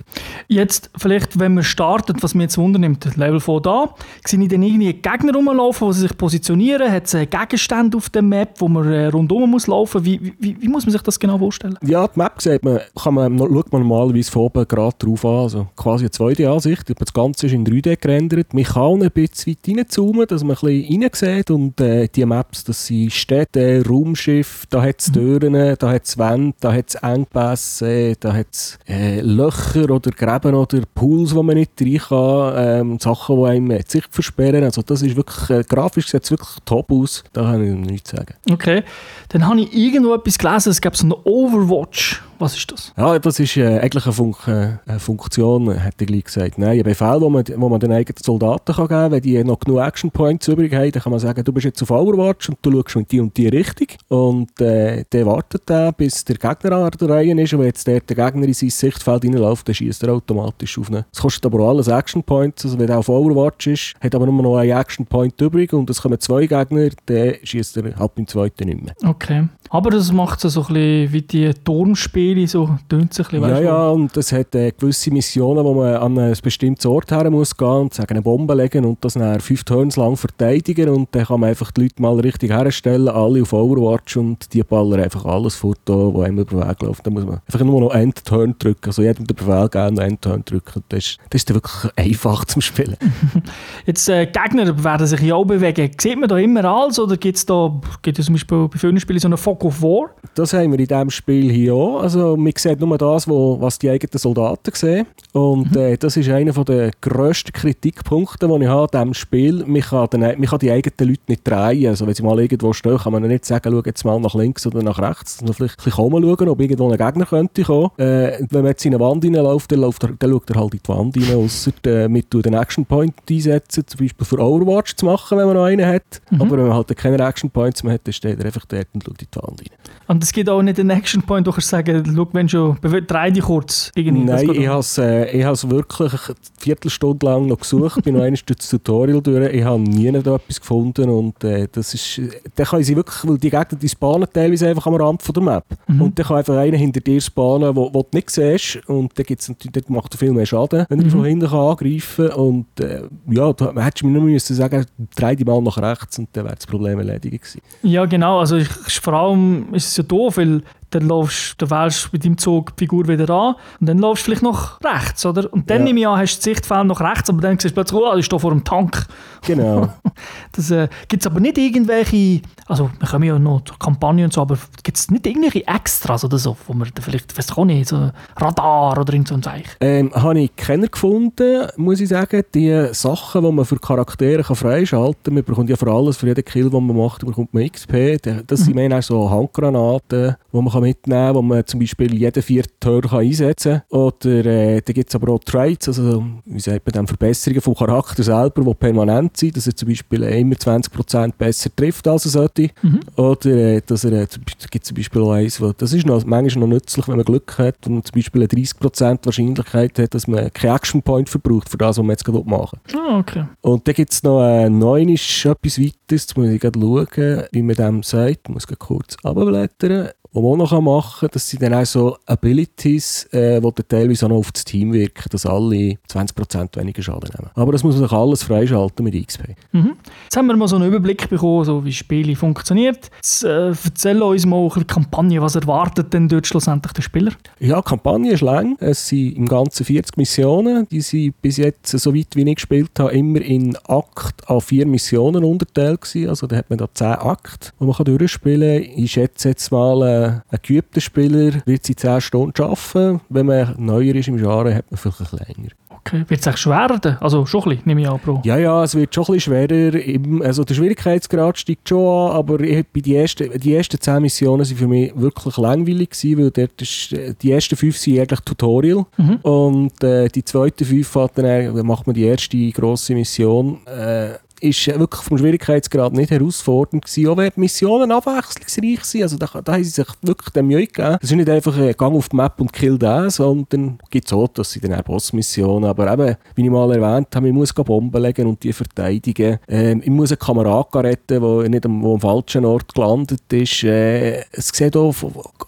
Jetzt 0.48 0.90
vielleicht, 0.98 1.38
wenn 1.38 1.56
man 1.56 1.66
startet, 1.66 2.24
was 2.24 2.34
mir 2.34 2.44
jetzt 2.44 2.58
wundernimmt, 2.58 3.18
Level 3.18 3.42
4 3.42 3.60
da, 3.60 3.94
sehe 4.26 4.42
ich 4.42 4.48
dann 4.48 4.64
irgendwie 4.64 4.94
Gegner 4.94 5.34
rumlaufen, 5.34 5.90
die 5.90 5.98
sich 5.98 6.18
positionieren, 6.18 6.90
hat 6.90 7.14
es 7.14 7.30
Gegenstände 7.30 7.98
auf 7.98 8.10
der 8.10 8.22
Map, 8.22 8.54
wo 8.60 8.70
man 8.70 8.90
äh, 8.90 9.08
rundum 9.08 9.50
muss 9.50 9.68
laufen, 9.68 10.06
wie, 10.06 10.34
wie, 10.40 10.56
wie, 10.62 10.68
muss 10.70 10.86
man 10.86 10.94
sich 10.94 11.02
das 11.02 11.20
genau 11.20 11.38
vorstellen? 11.38 11.78
Ja, 11.82 12.08
die 12.08 12.18
Map 12.18 12.42
sieht 12.42 12.53
man, 12.62 12.80
kann 13.02 13.14
man, 13.14 13.38
schaut 13.38 13.72
man 13.72 13.82
normalerweise 13.82 14.32
von 14.32 14.44
oben 14.44 14.68
gerade 14.68 14.96
drauf 14.98 15.26
an, 15.26 15.32
also 15.32 15.68
quasi 15.76 16.06
eine 16.06 16.10
2D-Ansicht, 16.10 16.94
das 17.00 17.14
Ganze 17.14 17.48
ist 17.48 17.54
in 17.54 17.66
3D 17.66 17.98
gerendert, 18.00 18.54
man 18.54 18.64
kann 18.64 19.02
ein 19.02 19.12
bisschen 19.12 19.54
weit 19.54 19.78
reinzoomen, 19.78 20.28
dass 20.28 20.44
man 20.44 20.56
ein 20.58 20.62
bisschen 20.62 21.04
rein 21.04 21.10
sieht 21.14 21.52
und 21.52 21.82
äh, 21.82 22.08
die 22.08 22.26
Maps, 22.26 22.64
das 22.64 22.86
sind 22.86 23.12
Städte, 23.12 23.84
Raumschiffe, 23.88 24.68
da 24.70 24.82
hat 24.82 25.00
es 25.00 25.10
mhm. 25.10 25.14
Türen, 25.14 25.76
da 25.78 25.92
hat 25.92 26.06
es 26.06 26.18
Wände, 26.18 26.56
da 26.60 26.74
hat 26.74 26.90
es 26.90 26.96
Engpässe, 26.96 28.16
da 28.20 28.34
hat 28.34 28.48
es 28.52 28.80
äh, 28.88 29.22
Löcher 29.22 29.90
oder 29.90 30.12
Gräben 30.12 30.56
oder 30.56 30.82
Pools, 30.94 31.34
wo 31.34 31.44
man 31.44 31.56
nicht 31.56 31.72
rein 31.82 31.98
kann, 31.98 32.54
ähm, 32.58 33.00
Sachen, 33.00 33.38
die 33.38 33.46
einem 33.46 33.70
die 33.70 33.84
Sicht 33.88 34.10
versperren. 34.12 34.64
Also 34.64 34.82
das 34.82 35.02
ist 35.02 35.16
wirklich, 35.16 35.50
äh, 35.50 35.64
grafisch 35.64 36.08
sieht 36.08 36.24
es 36.24 36.32
wirklich 36.32 36.58
top 36.66 36.92
aus, 36.92 37.24
da 37.34 37.44
kann 37.44 37.64
ich 37.64 37.90
nichts 37.90 38.12
sagen. 38.12 38.34
Okay, 38.52 38.84
dann 39.30 39.48
habe 39.48 39.62
ich 39.62 39.74
irgendwo 39.74 40.14
etwas 40.14 40.38
gelesen, 40.38 40.70
es 40.70 40.82
gab 40.82 40.96
so 40.96 41.06
eine 41.06 41.16
Overwatch 41.26 42.22
was 42.44 42.58
ist 42.58 42.72
das? 42.72 42.94
Ja, 42.98 43.18
das 43.18 43.40
ist 43.40 43.56
äh, 43.58 43.80
eigentlich 43.80 44.06
eine, 44.06 44.14
Fun 44.14 44.36
äh, 44.46 45.00
Funktion, 45.00 45.72
hätte 45.72 46.04
ich 46.04 46.08
gleich 46.08 46.24
gesagt. 46.26 46.58
Nein, 46.58 46.78
ein 46.78 46.84
Befehl, 46.84 47.22
wo 47.22 47.30
man, 47.30 47.46
wo 47.56 47.70
man 47.70 47.80
den 47.80 47.92
eigenen 47.92 48.18
Soldaten 48.22 48.74
kann 48.74 48.88
geben 48.88 48.90
kann. 48.90 49.12
Wenn 49.12 49.22
die 49.22 49.44
noch 49.44 49.60
genug 49.60 49.80
Action 49.80 50.12
Points 50.12 50.48
übrig 50.48 50.74
haben, 50.74 50.92
dann 50.92 51.02
kann 51.02 51.12
man 51.12 51.20
sagen, 51.20 51.44
du 51.44 51.54
bist 51.54 51.66
jetzt 51.66 51.82
auf 51.82 51.92
Overwatch 51.92 52.50
und 52.50 52.58
du 52.62 52.72
schaust 52.72 52.96
in 52.96 53.08
die 53.08 53.20
und 53.22 53.38
die 53.38 53.48
Richtung. 53.48 53.88
Und 54.10 54.60
äh, 54.60 55.06
der 55.12 55.26
wartet 55.26 55.64
dann, 55.66 55.94
bis 55.94 56.26
der 56.26 56.36
Gegner 56.36 56.74
an 56.74 56.92
der 57.00 57.10
Reihe 57.10 57.42
ist. 57.42 57.54
Und 57.54 57.60
wenn 57.60 57.68
jetzt 57.68 57.88
der, 57.88 58.02
der 58.02 58.16
Gegner 58.16 58.46
in 58.46 58.54
sein 58.54 58.70
Sichtfeld 58.70 59.24
reinläuft, 59.24 59.68
dann 59.68 59.76
schießt 59.76 60.04
er 60.04 60.14
automatisch 60.14 60.78
auf 60.78 60.90
ihn. 60.90 61.06
Es 61.12 61.22
kostet 61.22 61.46
aber 61.46 61.60
alles 61.68 61.88
Action 61.88 62.22
Points. 62.24 62.66
Also 62.66 62.78
wenn 62.78 62.90
er 62.90 63.00
auf 63.00 63.08
Overwatch 63.08 63.68
ist, 63.68 63.94
hat 64.02 64.14
aber 64.14 64.26
nur 64.26 64.44
noch 64.44 64.58
einen 64.58 64.78
Action 64.78 65.06
Point 65.06 65.40
übrig 65.40 65.72
und 65.72 65.90
es 65.90 66.02
kommen 66.02 66.20
zwei 66.20 66.46
Gegner, 66.46 66.90
dann 67.06 67.36
schießt 67.42 67.78
er 67.78 67.96
halt 67.98 68.16
beim 68.16 68.28
zweiten 68.28 68.68
nicht 68.68 68.84
mehr. 68.84 68.96
Okay. 69.06 69.48
Aber 69.70 69.90
das 69.90 70.12
macht 70.12 70.44
es 70.44 70.54
so 70.54 70.62
ein 70.62 70.74
bisschen 70.74 71.14
wie 71.14 71.22
die 71.22 71.54
Turmspiele, 71.64 72.33
so 72.48 72.70
tönt 72.90 73.12
es 73.12 73.20
ein 73.20 73.26
bisschen. 73.26 73.50
Ja, 73.50 73.60
ja, 73.60 73.90
und 73.90 74.16
es 74.18 74.32
hat 74.32 74.54
äh, 74.56 74.72
gewisse 74.72 75.12
Missionen, 75.12 75.64
wo 75.64 75.74
man 75.74 75.96
an 75.96 76.18
ein 76.18 76.36
bestimmtes 76.42 76.86
Ort 76.86 77.12
her 77.12 77.30
muss 77.30 77.56
gehen 77.56 77.68
und 77.68 77.94
sagen, 77.94 78.12
eine 78.12 78.22
Bombe 78.22 78.54
legen 78.54 78.86
und 78.86 79.04
das 79.04 79.14
dann 79.14 79.40
fünf 79.40 79.64
Turns 79.64 79.96
lang 79.96 80.18
verteidigen 80.18 80.90
und 80.90 81.10
dann 81.12 81.26
kann 81.26 81.40
man 81.40 81.50
einfach 81.50 81.72
die 81.72 81.84
Leute 81.84 82.02
mal 82.02 82.20
richtig 82.20 82.52
herstellen, 82.52 83.08
alle 83.08 83.42
auf 83.42 83.54
Overwatch 83.54 84.18
und 84.18 84.54
die 84.54 84.64
ballern 84.64 85.02
einfach 85.02 85.26
alles 85.26 85.56
fort, 85.56 85.80
wo 85.86 86.22
einem 86.22 86.40
über 86.40 86.68
Weg 86.68 86.82
läuft. 86.82 87.06
Da 87.06 87.12
muss 87.12 87.26
man 87.26 87.40
einfach 87.46 87.66
nur 87.66 87.82
noch 87.82 87.94
End-Turn 87.94 88.56
drücken, 88.60 88.86
also 88.86 89.02
jedem 89.02 89.26
den 89.26 89.36
Befehl 89.36 89.70
und 89.88 90.00
End-Turn 90.00 90.44
drücken. 90.46 90.84
Das 90.90 91.00
ist, 91.00 91.18
das 91.30 91.42
ist 91.42 91.50
dann 91.50 91.56
wirklich 91.56 91.92
einfach 91.98 92.46
zum 92.46 92.62
Spielen. 92.62 92.98
Jetzt, 93.86 94.08
äh, 94.10 94.26
Gegner 94.26 94.84
werden 94.84 95.08
sich 95.08 95.22
ja 95.22 95.36
auch 95.36 95.46
bewegen. 95.46 95.92
Sieht 96.00 96.20
man 96.20 96.30
da 96.30 96.38
immer 96.38 96.64
alles 96.66 97.00
oder 97.00 97.18
gibt 97.18 97.38
es 97.38 97.46
da, 97.46 97.74
gibt 98.02 98.20
es 98.20 98.26
zum 98.26 98.36
Beispiel 98.36 98.68
bei 98.68 98.78
vielen 98.78 99.00
Spielen 99.00 99.20
so 99.20 99.28
eine 99.28 99.38
Fog 99.38 99.64
of 99.64 99.82
War? 99.82 100.10
Das 100.36 100.54
haben 100.54 100.72
wir 100.72 100.80
in 100.80 100.88
diesem 100.88 101.10
Spiel 101.10 101.52
hier 101.52 101.74
auch. 101.74 102.02
Also 102.02 102.13
man 102.16 102.54
sieht 102.58 102.80
nur 102.80 102.98
das, 102.98 103.28
was 103.28 103.80
die 103.80 103.90
eigenen 103.90 104.18
Soldaten 104.18 104.72
sehen. 104.74 105.06
Und 105.32 105.72
mhm. 105.72 105.78
äh, 105.78 105.98
das 105.98 106.18
ist 106.18 106.30
einer 106.30 106.52
der 106.52 106.92
grössten 107.02 107.52
Kritikpunkte, 107.52 108.48
die 108.48 108.64
ich 108.64 108.68
habe 108.68 109.00
an 109.00 109.08
diesem 109.08 109.14
Spiel. 109.14 109.64
Man 109.66 109.82
kann, 109.82 110.08
den, 110.10 110.22
man 110.22 110.42
kann 110.42 110.60
die 110.60 110.72
eigenen 110.72 111.10
Leute 111.10 111.22
nicht 111.28 111.48
drehen. 111.48 111.88
Also 111.88 112.08
wenn 112.08 112.14
sie 112.14 112.24
mal 112.24 112.40
irgendwo 112.40 112.74
stehen, 112.74 112.98
kann 112.98 113.14
man 113.14 113.24
nicht 113.24 113.46
sagen, 113.46 113.72
schau 113.72 113.82
jetzt 113.86 114.06
mal 114.06 114.20
nach 114.20 114.36
links 114.36 114.66
oder 114.68 114.84
nach 114.84 115.00
rechts. 115.00 115.38
Sondern 115.38 115.56
vielleicht 115.56 115.80
ein 115.80 115.84
bisschen 115.84 116.12
schauen, 116.12 116.50
ob 116.50 116.60
irgendwo 116.62 116.92
ein 116.92 116.98
Gegner 116.98 117.26
könnte 117.26 117.64
kommen. 117.64 117.90
Äh, 117.98 118.40
wenn 118.50 118.62
man 118.62 118.68
jetzt 118.68 118.86
in 118.86 118.94
eine 118.94 119.04
Wand 119.04 119.24
reinläuft, 119.24 119.72
dann, 119.72 119.80
läuft 119.80 120.04
er, 120.04 120.10
dann 120.18 120.32
schaut 120.32 120.50
er 120.50 120.60
halt 120.60 120.74
in 120.74 120.80
die 120.84 120.90
Wand 120.90 121.18
rein, 121.18 121.38
ausser 121.38 121.72
äh, 121.86 122.08
mit 122.08 122.34
den 122.34 122.54
Action 122.54 122.86
Point 122.86 123.14
einsetzen, 123.30 123.86
zum 123.88 124.00
Beispiel 124.00 124.26
für 124.26 124.40
Overwatch 124.40 124.96
zu 124.96 125.06
machen, 125.06 125.38
wenn 125.38 125.48
man 125.48 125.56
noch 125.56 125.66
einen 125.66 125.86
hat. 125.86 126.22
Mhm. 126.30 126.42
Aber 126.42 126.58
wenn 126.58 126.68
man 126.68 126.74
halt 126.74 126.96
keine 126.96 127.18
Action 127.26 127.50
Points 127.50 127.84
mehr 127.84 127.94
hat, 127.94 128.02
dann 128.06 128.14
steht 128.14 128.40
er 128.40 128.46
einfach 128.46 128.66
dort 128.66 128.88
und 128.94 129.04
schaut 129.04 129.22
in 129.22 129.28
die 129.34 129.42
Wand 129.42 129.62
rein. 129.62 129.78
Und 130.08 130.24
es 130.24 130.32
gibt 130.32 130.50
auch 130.50 130.62
nicht 130.62 130.80
einen 130.80 130.90
Action 130.90 131.22
Point, 131.24 131.48
wo 131.48 131.52
du 131.52 131.62
sagen 131.62 132.03
schau, 132.06 132.28
wenn 132.34 132.50
schon, 132.50 132.78
drei 133.08 133.32
dich 133.32 133.44
kurz. 133.44 133.92
Irgendwie. 133.96 134.26
Nein, 134.26 134.50
ich 134.52 134.68
habe 134.68 134.80
es 134.80 134.98
äh, 134.98 135.70
wirklich 135.70 136.14
eine 136.14 136.36
Viertelstunde 136.58 137.26
lang 137.26 137.48
noch 137.48 137.60
gesucht, 137.60 138.04
bin 138.04 138.16
noch 138.16 138.22
einmal 138.24 138.40
durch 138.46 138.58
das 138.58 138.70
Tutorial 138.70 139.22
durch, 139.22 139.54
ich 139.54 139.64
habe 139.64 139.82
nie 139.82 140.08
etwas 140.08 140.60
gefunden 140.60 141.10
und 141.10 141.44
äh, 141.44 141.68
das 141.72 141.94
ist, 141.94 142.22
dann 142.56 142.66
können 142.66 142.84
sie 142.84 142.96
wirklich, 142.96 143.28
weil 143.28 143.38
die 143.38 143.50
Gegner, 143.50 143.80
die 143.80 143.90
spawnen 143.90 144.28
teilweise 144.32 144.68
einfach 144.68 144.88
am 144.88 144.96
Rand 144.96 145.22
von 145.22 145.34
der 145.34 145.44
Map 145.44 145.66
mhm. 145.88 146.02
und 146.02 146.20
dann 146.20 146.26
kann 146.26 146.38
einfach 146.38 146.58
einer 146.58 146.78
hinter 146.78 147.02
dir 147.02 147.20
spawnen, 147.20 147.76
wo, 147.76 147.94
wo 147.94 148.04
du 148.04 148.10
nicht 148.14 148.30
siehst 148.30 148.80
und 148.88 149.18
dann, 149.18 149.26
gibt's 149.26 149.48
dann 149.48 149.84
macht 149.88 150.14
er 150.14 150.18
viel 150.18 150.32
mehr 150.32 150.46
Schaden, 150.46 150.86
wenn 150.90 151.00
er 151.00 151.06
mhm. 151.06 151.10
von 151.10 151.26
hinten 151.26 151.48
kann 151.48 151.60
angreifen 151.60 152.30
kann 152.30 152.40
und 152.40 152.80
äh, 152.80 153.04
ja, 153.30 153.54
da 153.54 153.74
hättest 153.76 154.02
du 154.02 154.08
mir 154.08 154.20
nur 154.20 154.24
müssen 154.30 154.56
sagen, 154.56 154.86
drei 155.16 155.36
die 155.36 155.46
mal 155.46 155.62
nach 155.62 155.78
rechts 155.78 156.20
und 156.20 156.30
dann 156.34 156.46
wäre 156.46 156.56
das 156.56 156.68
Problem 156.68 157.00
erledigt 157.00 157.44
gewesen. 157.44 157.62
Ja 157.84 158.06
genau, 158.06 158.40
also 158.40 158.58
ich, 158.58 158.70
vor 158.70 159.14
allem 159.14 159.74
ist 159.74 159.88
es 159.88 159.98
ja 159.98 160.04
doof, 160.04 160.38
weil 160.38 160.64
dann 160.94 161.08
laufst, 161.08 161.62
dann 161.62 161.70
wählst 161.70 162.12
mit 162.14 162.26
deinem 162.26 162.38
Zug 162.38 162.76
die 162.76 162.84
Figur 162.84 163.08
wieder 163.08 163.30
an 163.30 163.56
und 163.80 163.88
dann 163.88 163.98
laufst 164.00 164.24
du 164.24 164.26
vielleicht 164.26 164.44
noch 164.44 164.80
rechts, 164.82 165.26
oder? 165.26 165.52
Und 165.52 165.70
dann 165.70 165.80
ja. 165.80 165.84
nehme 165.86 166.00
ich 166.00 166.08
an, 166.08 166.20
hast 166.20 166.34
du 166.34 166.38
das 166.38 166.44
Sichtfeld 166.44 166.88
nach 166.88 167.02
rechts, 167.02 167.30
aber 167.30 167.42
dann 167.42 167.60
siehst 167.60 167.72
du 167.72 167.82
plötzlich, 167.82 168.02
oh, 168.02 168.16
ich 168.16 168.26
stehe 168.26 168.40
vor 168.40 168.52
einem 168.52 168.64
Tank. 168.64 169.06
Genau. 169.46 169.90
das 170.52 170.72
äh, 170.72 170.88
gibt 171.08 171.24
es 171.24 171.28
aber 171.28 171.40
nicht 171.40 171.58
irgendwelche, 171.58 172.42
also 172.68 172.90
wir 173.00 173.08
kommen 173.08 173.24
ja 173.24 173.38
noch 173.38 173.62
zur 173.62 173.78
Kampagne 173.78 174.26
und 174.26 174.34
so, 174.34 174.42
aber 174.42 174.58
gibt 174.84 174.98
es 174.98 175.10
nicht 175.12 175.26
irgendwelche 175.26 175.68
Extras 175.68 176.24
oder 176.24 176.38
so, 176.38 176.56
wo 176.68 176.74
man 176.74 176.90
vielleicht, 177.02 177.38
weiß 177.38 177.50
ich 177.50 177.66
nicht, 177.66 177.90
so 177.90 178.12
Radar 178.38 178.98
oder 178.98 179.14
irgend 179.14 179.28
so 179.28 179.36
ein 179.36 179.44
Zeichen? 179.44 179.70
Ähm, 179.80 180.12
habe 180.14 180.40
ich 180.40 180.56
keiner 180.56 180.88
gefunden, 180.88 181.68
muss 181.78 182.00
ich 182.00 182.10
sagen. 182.10 182.44
Die 182.54 182.88
Sachen, 182.92 183.44
die 183.44 183.52
man 183.52 183.66
für 183.66 183.80
Charaktere 183.80 184.44
kann 184.44 184.56
freischalten 184.56 185.24
kann, 185.24 185.34
man 185.34 185.44
bekommt 185.44 185.70
ja 185.70 185.76
für 185.76 185.92
alles, 185.92 186.18
für 186.18 186.28
jeden 186.28 186.46
Kill, 186.46 186.70
den 186.70 186.86
man 186.86 186.98
macht, 186.98 187.26
bekommt 187.26 187.54
man 187.54 187.70
XP. 187.70 188.18
Das 188.48 188.62
sind 188.62 188.76
mhm. 188.76 188.88
mehr 188.88 189.02
so 189.02 189.30
Handgranaten, 189.30 190.36
die 190.52 190.58
man 190.58 190.70
mitnehmen 190.84 191.28
kann, 191.28 191.36
wo 191.36 191.42
man 191.42 191.66
zum 191.66 191.80
Beispiel 191.80 192.14
jeden 192.14 192.44
vierten 192.44 192.80
Turn 192.80 193.10
einsetzen 193.10 193.82
kann. 193.90 194.00
Oder 194.00 194.46
äh, 194.46 194.82
da 194.82 194.94
gibt 194.94 195.10
es 195.10 195.16
aber 195.16 195.34
auch 195.34 195.40
Traits, 195.40 195.88
also 195.88 196.26
wie 196.46 196.60
sagt 196.60 196.86
man 196.86 196.94
dann, 196.94 197.08
Verbesserungen 197.08 197.62
vom 197.62 197.76
Charakter 197.76 198.24
selber, 198.24 198.64
die 198.64 198.74
permanent 198.74 199.38
sind, 199.38 199.58
dass 199.58 199.68
er 199.68 199.76
zum 199.76 199.90
Beispiel 199.90 200.24
immer 200.24 200.56
20% 200.56 201.34
besser 201.38 201.70
trifft, 201.76 202.08
als 202.08 202.26
er 202.26 202.32
sollte. 202.32 202.70
Mhm. 202.82 203.00
Oder 203.16 203.52
äh, 203.52 203.82
dass 203.86 204.04
er, 204.04 204.14
äh, 204.14 204.28
da 204.28 204.68
gibt 204.70 204.86
zum 204.86 204.96
Beispiel 204.96 205.22
auch 205.22 205.32
eins, 205.32 205.60
wo, 205.62 205.72
das 205.72 205.94
ist 205.94 206.06
noch, 206.06 206.24
manchmal 206.26 206.68
noch 206.68 206.76
nützlich, 206.76 207.08
wenn 207.08 207.18
man 207.18 207.26
Glück 207.26 207.58
hat 207.58 207.88
und 207.88 208.08
zum 208.08 208.16
Beispiel 208.16 208.42
eine 208.42 208.48
30% 208.48 209.26
Wahrscheinlichkeit 209.26 210.00
hat, 210.00 210.14
dass 210.14 210.28
man 210.28 210.52
keinen 210.54 210.76
Action 210.76 211.02
Point 211.02 211.30
verbraucht 211.30 211.70
für 211.70 211.78
das, 211.78 211.98
was 211.98 212.04
man 212.04 212.12
jetzt 212.12 212.26
gerade 212.26 212.44
machen 212.46 212.80
Ah, 212.96 213.20
okay. 213.20 213.46
Und 213.62 213.88
dann 213.88 213.96
gibt 213.96 214.12
es 214.12 214.24
noch 214.24 214.44
äh, 214.44 214.70
neunisch 214.70 215.46
etwas 215.46 215.80
weiteres, 215.80 215.94
jetzt 216.10 216.38
muss 216.38 216.50
ich 216.50 216.62
gerade 216.62 216.80
schauen, 216.80 217.44
wie 217.52 217.62
man 217.62 217.76
dem 217.76 218.04
sagt, 218.04 218.40
ich 218.48 218.54
muss 218.54 218.68
kurz 218.68 219.18
runterblättern. 219.24 220.10
Was 220.34 220.42
man 220.42 220.62
auch 220.62 220.72
noch 220.72 220.82
machen 220.82 221.20
kann, 221.20 221.30
das 221.32 221.48
sind 221.48 221.62
dann 221.62 221.76
auch 221.76 221.86
so 221.86 222.18
Abilities, 222.26 223.26
äh, 223.32 223.62
die 223.62 223.62
dann 223.62 223.88
teilweise 223.88 224.26
auch 224.26 224.30
noch 224.30 224.38
auf 224.38 224.52
das 224.52 224.66
Team 224.66 224.92
wirken, 224.92 225.26
dass 225.30 225.46
alle 225.46 225.98
20% 226.10 226.76
weniger 226.76 227.04
Schaden 227.04 227.30
nehmen. 227.38 227.52
Aber 227.54 227.72
das 227.72 227.84
muss 227.84 227.96
man 227.96 228.04
sich 228.04 228.12
alles 228.12 228.44
freischalten 228.44 229.04
mit 229.04 229.28
XP. 229.28 229.56
Mhm. 229.72 229.94
Jetzt 230.24 230.36
haben 230.36 230.48
wir 230.48 230.56
mal 230.56 230.68
so 230.68 230.76
einen 230.76 230.88
Überblick 230.88 231.30
bekommen, 231.30 231.66
so 231.66 231.86
wie 231.86 231.94
Spiele 231.94 232.36
funktioniert. 232.36 233.12
Jetzt, 233.18 233.44
äh, 233.44 233.70
erzähl 233.70 234.22
uns 234.24 234.46
mal 234.48 234.68
die 234.76 234.86
Kampagne, 234.86 235.40
was 235.40 235.56
erwartet 235.56 236.12
denn 236.14 236.28
dort 236.28 236.48
schlussendlich 236.48 236.94
der 236.94 237.04
Spieler? 237.04 237.32
Ja, 237.60 237.82
die 237.82 237.90
Kampagne 237.90 238.32
ist 238.32 238.42
lang. 238.42 238.76
Es 238.80 239.08
sind 239.08 239.38
im 239.38 239.48
Ganzen 239.48 239.86
40 239.86 240.18
Missionen. 240.18 240.88
Die 240.90 241.02
sind 241.02 241.40
bis 241.44 241.58
jetzt, 241.58 241.88
so 241.88 242.16
weit 242.16 242.36
wie 242.36 242.50
ich 242.50 242.56
gespielt 242.56 242.92
habe, 242.98 243.12
immer 243.12 243.42
in 243.42 243.78
Akt 243.88 244.50
an 244.50 244.62
vier 244.62 244.88
Missionen 244.88 245.44
unterteilt 245.44 246.02
gewesen. 246.02 246.30
Also 246.30 246.48
da 246.48 246.56
hat 246.56 246.72
man 246.72 246.80
da 246.80 246.88
10 246.92 247.08
Akte, 247.08 247.72
die 247.80 247.86
man 247.86 247.94
durchspielen 248.04 248.84
kann. 248.84 248.92
Ich 248.98 249.12
schätze 249.12 249.50
jetzt 249.50 249.72
mal, 249.72 250.02
äh, 250.02 250.23
ein 250.24 250.60
geübter 250.62 251.02
Spieler 251.02 251.54
wird 251.66 251.86
sie 251.86 251.96
10 251.96 252.22
Stunden 252.22 252.62
arbeiten. 252.62 253.22
Wenn 253.30 253.46
man 253.46 253.76
neuer 253.78 254.16
ist 254.16 254.28
im 254.28 254.38
Genre, 254.38 254.74
hat 254.76 254.86
man 254.92 254.98
vielleicht 254.98 255.32
länger. 255.32 255.70
Okay. 256.06 256.26
Wird 256.28 256.42
es 256.42 256.48
echt 256.48 256.60
schwer 256.60 256.90
werden? 256.90 257.16
Also 257.22 257.46
schon 257.46 257.62
ein 257.64 257.70
bisschen, 257.70 257.84
nehme 257.86 258.02
ich 258.02 258.10
an, 258.10 258.20
Bro. 258.24 258.42
Ja, 258.44 258.58
ja, 258.58 258.84
es 258.84 258.94
wird 258.94 259.16
schon 259.16 259.24
ein 259.26 259.34
bisschen 259.36 259.54
schwerer. 259.70 260.46
Also 260.46 260.66
der 260.66 260.74
Schwierigkeitsgrad 260.74 261.58
steigt 261.58 261.88
schon 261.88 262.00
an, 262.00 262.36
aber 262.36 262.58
bei 262.58 262.84
die, 262.96 263.16
ersten, 263.16 263.58
die 263.58 263.74
ersten 263.74 264.02
10 264.02 264.22
Missionen 264.22 264.66
waren 264.68 264.76
für 264.76 264.88
mich 264.88 265.14
wirklich 265.16 265.56
langweilig, 265.56 266.10
gewesen, 266.10 266.38
weil 266.40 266.52
dort 266.52 266.82
ist, 266.82 267.16
die 267.42 267.52
ersten 267.52 267.78
5 267.78 267.98
sind 267.98 268.20
eigentlich 268.20 268.40
Tutorial 268.42 269.06
Mhm. 269.18 269.36
und 269.44 270.04
äh, 270.04 270.28
die 270.28 270.44
zweiten 270.44 270.84
5 270.84 271.16
hat 271.16 271.38
dann, 271.38 271.46
äh, 271.46 271.84
macht 271.84 272.06
man 272.06 272.14
die 272.14 272.24
erste 272.26 272.58
grosse 272.72 273.14
Mission. 273.14 273.80
Äh, 273.86 274.32
ist 274.64 274.88
wirklich 274.88 275.22
vom 275.22 275.38
Schwierigkeitsgrad 275.38 276.14
nicht 276.14 276.32
herausfordernd 276.32 277.06
gewesen. 277.06 277.28
Auch 277.28 277.38
wenn 277.38 277.52
die 277.56 277.60
Missionen 277.60 278.12
abwechslungsreich 278.12 279.04
sind, 279.04 279.24
also 279.24 279.38
da, 279.38 279.48
da 279.62 279.74
haben 279.74 279.84
sie 279.84 279.90
sich 279.90 280.08
wirklich 280.22 280.50
dem 280.50 280.68
Mühe 280.68 280.88
gegeben. 280.88 281.18
Es 281.22 281.30
ist 281.30 281.36
nicht 281.36 281.50
einfach 281.50 281.78
ein 281.78 281.94
Gang 281.94 282.16
auf 282.16 282.30
die 282.30 282.36
Map 282.36 282.60
und 282.60 282.72
kill 282.72 282.98
den, 282.98 283.30
sondern 283.30 284.00
gibt 284.10 284.28
es 284.28 284.34
auch, 284.34 284.48
dass 284.48 284.72
sie 284.72 284.80
dann 284.80 285.04
Bossmissionen, 285.04 285.90
aber 285.90 286.12
eben, 286.12 286.36
wie 286.56 286.64
ich 286.64 286.70
mal 286.70 286.92
erwähnt 286.92 287.36
habe, 287.36 287.48
ich 287.48 287.54
muss 287.54 287.74
Bomben 287.74 288.22
legen 288.22 288.48
und 288.48 288.64
die 288.64 288.72
verteidigen. 288.72 289.60
Ähm, 289.68 290.02
ich 290.04 290.10
muss 290.10 290.32
einen 290.32 290.40
Kamerad 290.40 290.96
retten, 290.96 291.42
der 291.42 291.70
nicht 291.70 291.86
am, 291.86 292.02
wo 292.02 292.14
am 292.14 292.22
falschen 292.22 292.66
Ort 292.66 292.94
gelandet 292.94 293.52
ist. 293.52 293.84
Äh, 293.84 294.44
es 294.52 294.70
sieht 294.70 294.96
auch 294.96 295.14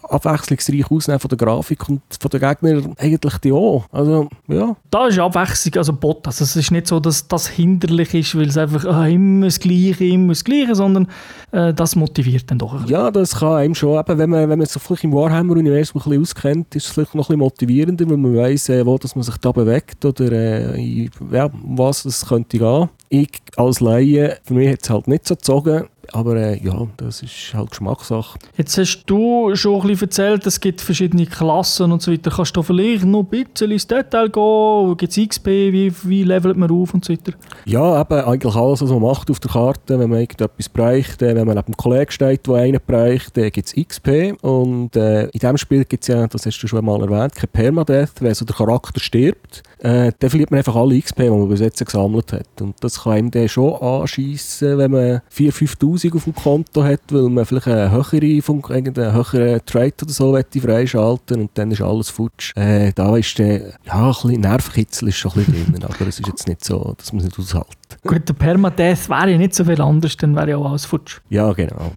abwechslungsreich 0.03 0.89
aus 0.89 1.05
von 1.05 1.29
der 1.29 1.37
Grafik 1.37 1.89
und 1.89 2.01
von 2.19 2.31
den 2.31 2.39
Gegnern 2.39 2.95
eigentlich 2.97 3.37
die 3.39 3.51
auch. 3.51 3.85
Also, 3.91 4.29
ja. 4.47 4.75
Da 4.89 5.07
ist 5.07 5.19
Abwechslung, 5.19 5.75
also 5.77 5.93
Bot. 5.93 6.25
Also 6.25 6.43
es 6.43 6.55
ist 6.55 6.71
nicht 6.71 6.87
so, 6.87 6.99
dass 6.99 7.27
das 7.27 7.47
hinderlich 7.47 8.13
ist, 8.13 8.35
weil 8.35 8.47
es 8.47 8.57
einfach 8.57 8.84
ah, 8.85 9.07
immer 9.07 9.45
das 9.45 9.59
Gleiche, 9.59 10.05
immer 10.05 10.29
das 10.29 10.43
Gleiche, 10.43 10.75
sondern 10.75 11.07
äh, 11.51 11.73
das 11.73 11.95
motiviert 11.95 12.49
dann 12.49 12.59
doch. 12.59 12.73
ein 12.73 12.81
bisschen. 12.81 12.93
Ja, 12.93 13.11
das 13.11 13.35
kann 13.35 13.53
einem 13.53 13.75
schon, 13.75 13.99
eben, 13.99 14.17
wenn 14.17 14.29
man, 14.29 14.49
wenn 14.49 14.59
man 14.59 14.67
sich 14.67 14.81
vielleicht 14.81 15.03
im 15.03 15.13
Warhammer-Universum 15.13 16.01
ein 16.01 16.03
bisschen 16.03 16.21
auskennt, 16.21 16.75
ist 16.75 16.85
es 16.85 16.91
vielleicht 16.91 17.15
noch 17.15 17.25
ein 17.25 17.27
bisschen 17.27 17.39
motivierender, 17.39 18.09
weil 18.09 18.17
man 18.17 18.35
weiss, 18.35 18.69
äh, 18.69 18.85
wo 18.85 18.97
dass 18.97 19.15
man 19.15 19.23
sich 19.23 19.37
da 19.37 19.51
bewegt 19.51 20.03
oder 20.05 20.31
äh, 20.31 21.09
ja, 21.31 21.49
was 21.63 22.05
es 22.05 22.25
könnte 22.27 22.57
gehen. 22.57 22.89
Ich 23.09 23.29
als 23.55 23.79
Laie, 23.79 24.37
für 24.43 24.53
mich 24.53 24.71
hat 24.71 24.83
es 24.83 24.89
halt 24.89 25.07
nicht 25.07 25.27
so 25.27 25.35
gezogen, 25.35 25.85
aber 26.13 26.35
äh, 26.35 26.63
ja, 26.63 26.87
das 26.97 27.21
ist 27.21 27.53
halt 27.53 27.71
Geschmackssache. 27.71 28.39
Jetzt 28.57 28.77
hast 28.77 29.03
du 29.05 29.55
schon 29.55 29.81
ein 29.81 29.87
bisschen 29.87 30.07
erzählt, 30.07 30.45
es 30.47 30.59
gibt 30.59 30.81
verschiedene 30.81 31.25
Klassen 31.25 31.91
und 31.91 32.01
so 32.01 32.11
weiter. 32.11 32.31
Kannst 32.31 32.55
du 32.55 32.61
vielleicht 32.61 33.05
noch 33.05 33.21
ein 33.31 33.45
bisschen 33.45 33.71
ins 33.71 33.87
Detail 33.87 34.29
gehen? 34.29 34.97
Gibt 34.97 35.17
es 35.17 35.27
XP? 35.27 35.47
Wie, 35.47 35.93
wie 36.03 36.23
levelt 36.23 36.57
man 36.57 36.69
auf 36.71 36.93
und 36.93 37.05
so 37.05 37.13
weiter? 37.13 37.33
Ja, 37.65 38.01
eben 38.01 38.19
eigentlich 38.21 38.55
alles, 38.55 38.81
was 38.81 38.89
man 38.89 39.01
macht 39.01 39.29
auf 39.29 39.39
der 39.39 39.51
Karte, 39.51 39.99
wenn 39.99 40.09
man 40.09 40.19
irgendetwas 40.19 40.69
äh, 40.75 41.35
wenn 41.35 41.47
man 41.47 41.55
neben 41.55 41.65
dem 41.65 41.77
Kollegen 41.77 42.11
steht, 42.11 42.47
der 42.47 42.55
einen 42.55 42.79
äh, 42.85 43.51
gibt 43.51 43.67
es 43.67 43.73
XP 43.73 44.35
und 44.41 44.95
äh, 44.95 45.25
in 45.25 45.39
diesem 45.39 45.57
Spiel 45.57 45.85
gibt 45.85 46.03
es 46.03 46.07
ja, 46.07 46.27
das 46.27 46.45
hast 46.45 46.59
du 46.59 46.67
schon 46.67 46.85
mal 46.85 47.01
erwähnt, 47.01 47.35
kein 47.35 47.49
Permadeath, 47.49 48.21
wenn 48.21 48.33
so 48.33 48.45
der 48.45 48.55
Charakter 48.55 48.99
stirbt, 48.99 49.63
äh, 49.79 50.11
dann 50.19 50.29
verliert 50.29 50.51
man 50.51 50.59
einfach 50.59 50.75
alle 50.75 50.99
XP, 50.99 51.17
die 51.17 51.29
man 51.29 51.49
bis 51.49 51.59
jetzt 51.59 51.83
gesammelt 51.83 52.33
hat 52.33 52.61
und 52.61 52.75
das 52.81 53.03
kann 53.03 53.13
einem 53.13 53.31
dann 53.31 53.49
schon 53.49 53.75
anschiessen, 53.75 54.77
wenn 54.77 54.91
man 54.91 55.21
4'000, 55.35 55.77
5'000 55.77 55.94
auf 56.15 56.23
dem 56.23 56.35
Konto 56.35 56.83
hat, 56.83 57.01
weil 57.09 57.29
man 57.29 57.45
vielleicht 57.45 57.67
eine 57.67 57.91
höhere, 57.91 58.41
Funk 58.41 58.69
irgendeinen 58.69 59.13
höheren 59.13 59.61
Trade 59.65 59.93
oder 60.01 60.11
so 60.11 60.37
freischalten 60.61 61.41
und 61.41 61.51
dann 61.53 61.71
ist 61.71 61.81
alles 61.81 62.09
futsch. 62.09 62.51
Äh, 62.55 62.91
da 62.93 63.15
ist 63.17 63.37
der, 63.37 63.73
ja, 63.85 64.07
ein 64.07 64.13
bisschen 64.13 64.41
Nervkitzel 64.41 65.07
ist 65.09 65.17
schon 65.17 65.31
ein 65.33 65.45
bisschen 65.45 65.73
drin, 65.73 65.83
aber 65.83 66.07
es 66.07 66.19
ist 66.19 66.27
jetzt 66.27 66.47
nicht 66.47 66.63
so, 66.63 66.93
dass 66.97 67.13
man 67.13 67.23
es 67.23 67.25
nicht 67.25 67.39
aushält. 67.39 67.77
Gut, 68.05 68.29
der 68.29 68.33
Permadeath 68.33 69.09
wäre 69.09 69.31
ja 69.31 69.37
nicht 69.37 69.55
so 69.55 69.65
viel 69.65 69.81
anders, 69.81 70.15
dann 70.17 70.35
wäre 70.35 70.51
ja 70.51 70.57
auch 70.57 70.69
alles 70.69 70.85
futsch. 70.85 71.21
Ja, 71.29 71.51
genau. 71.53 71.91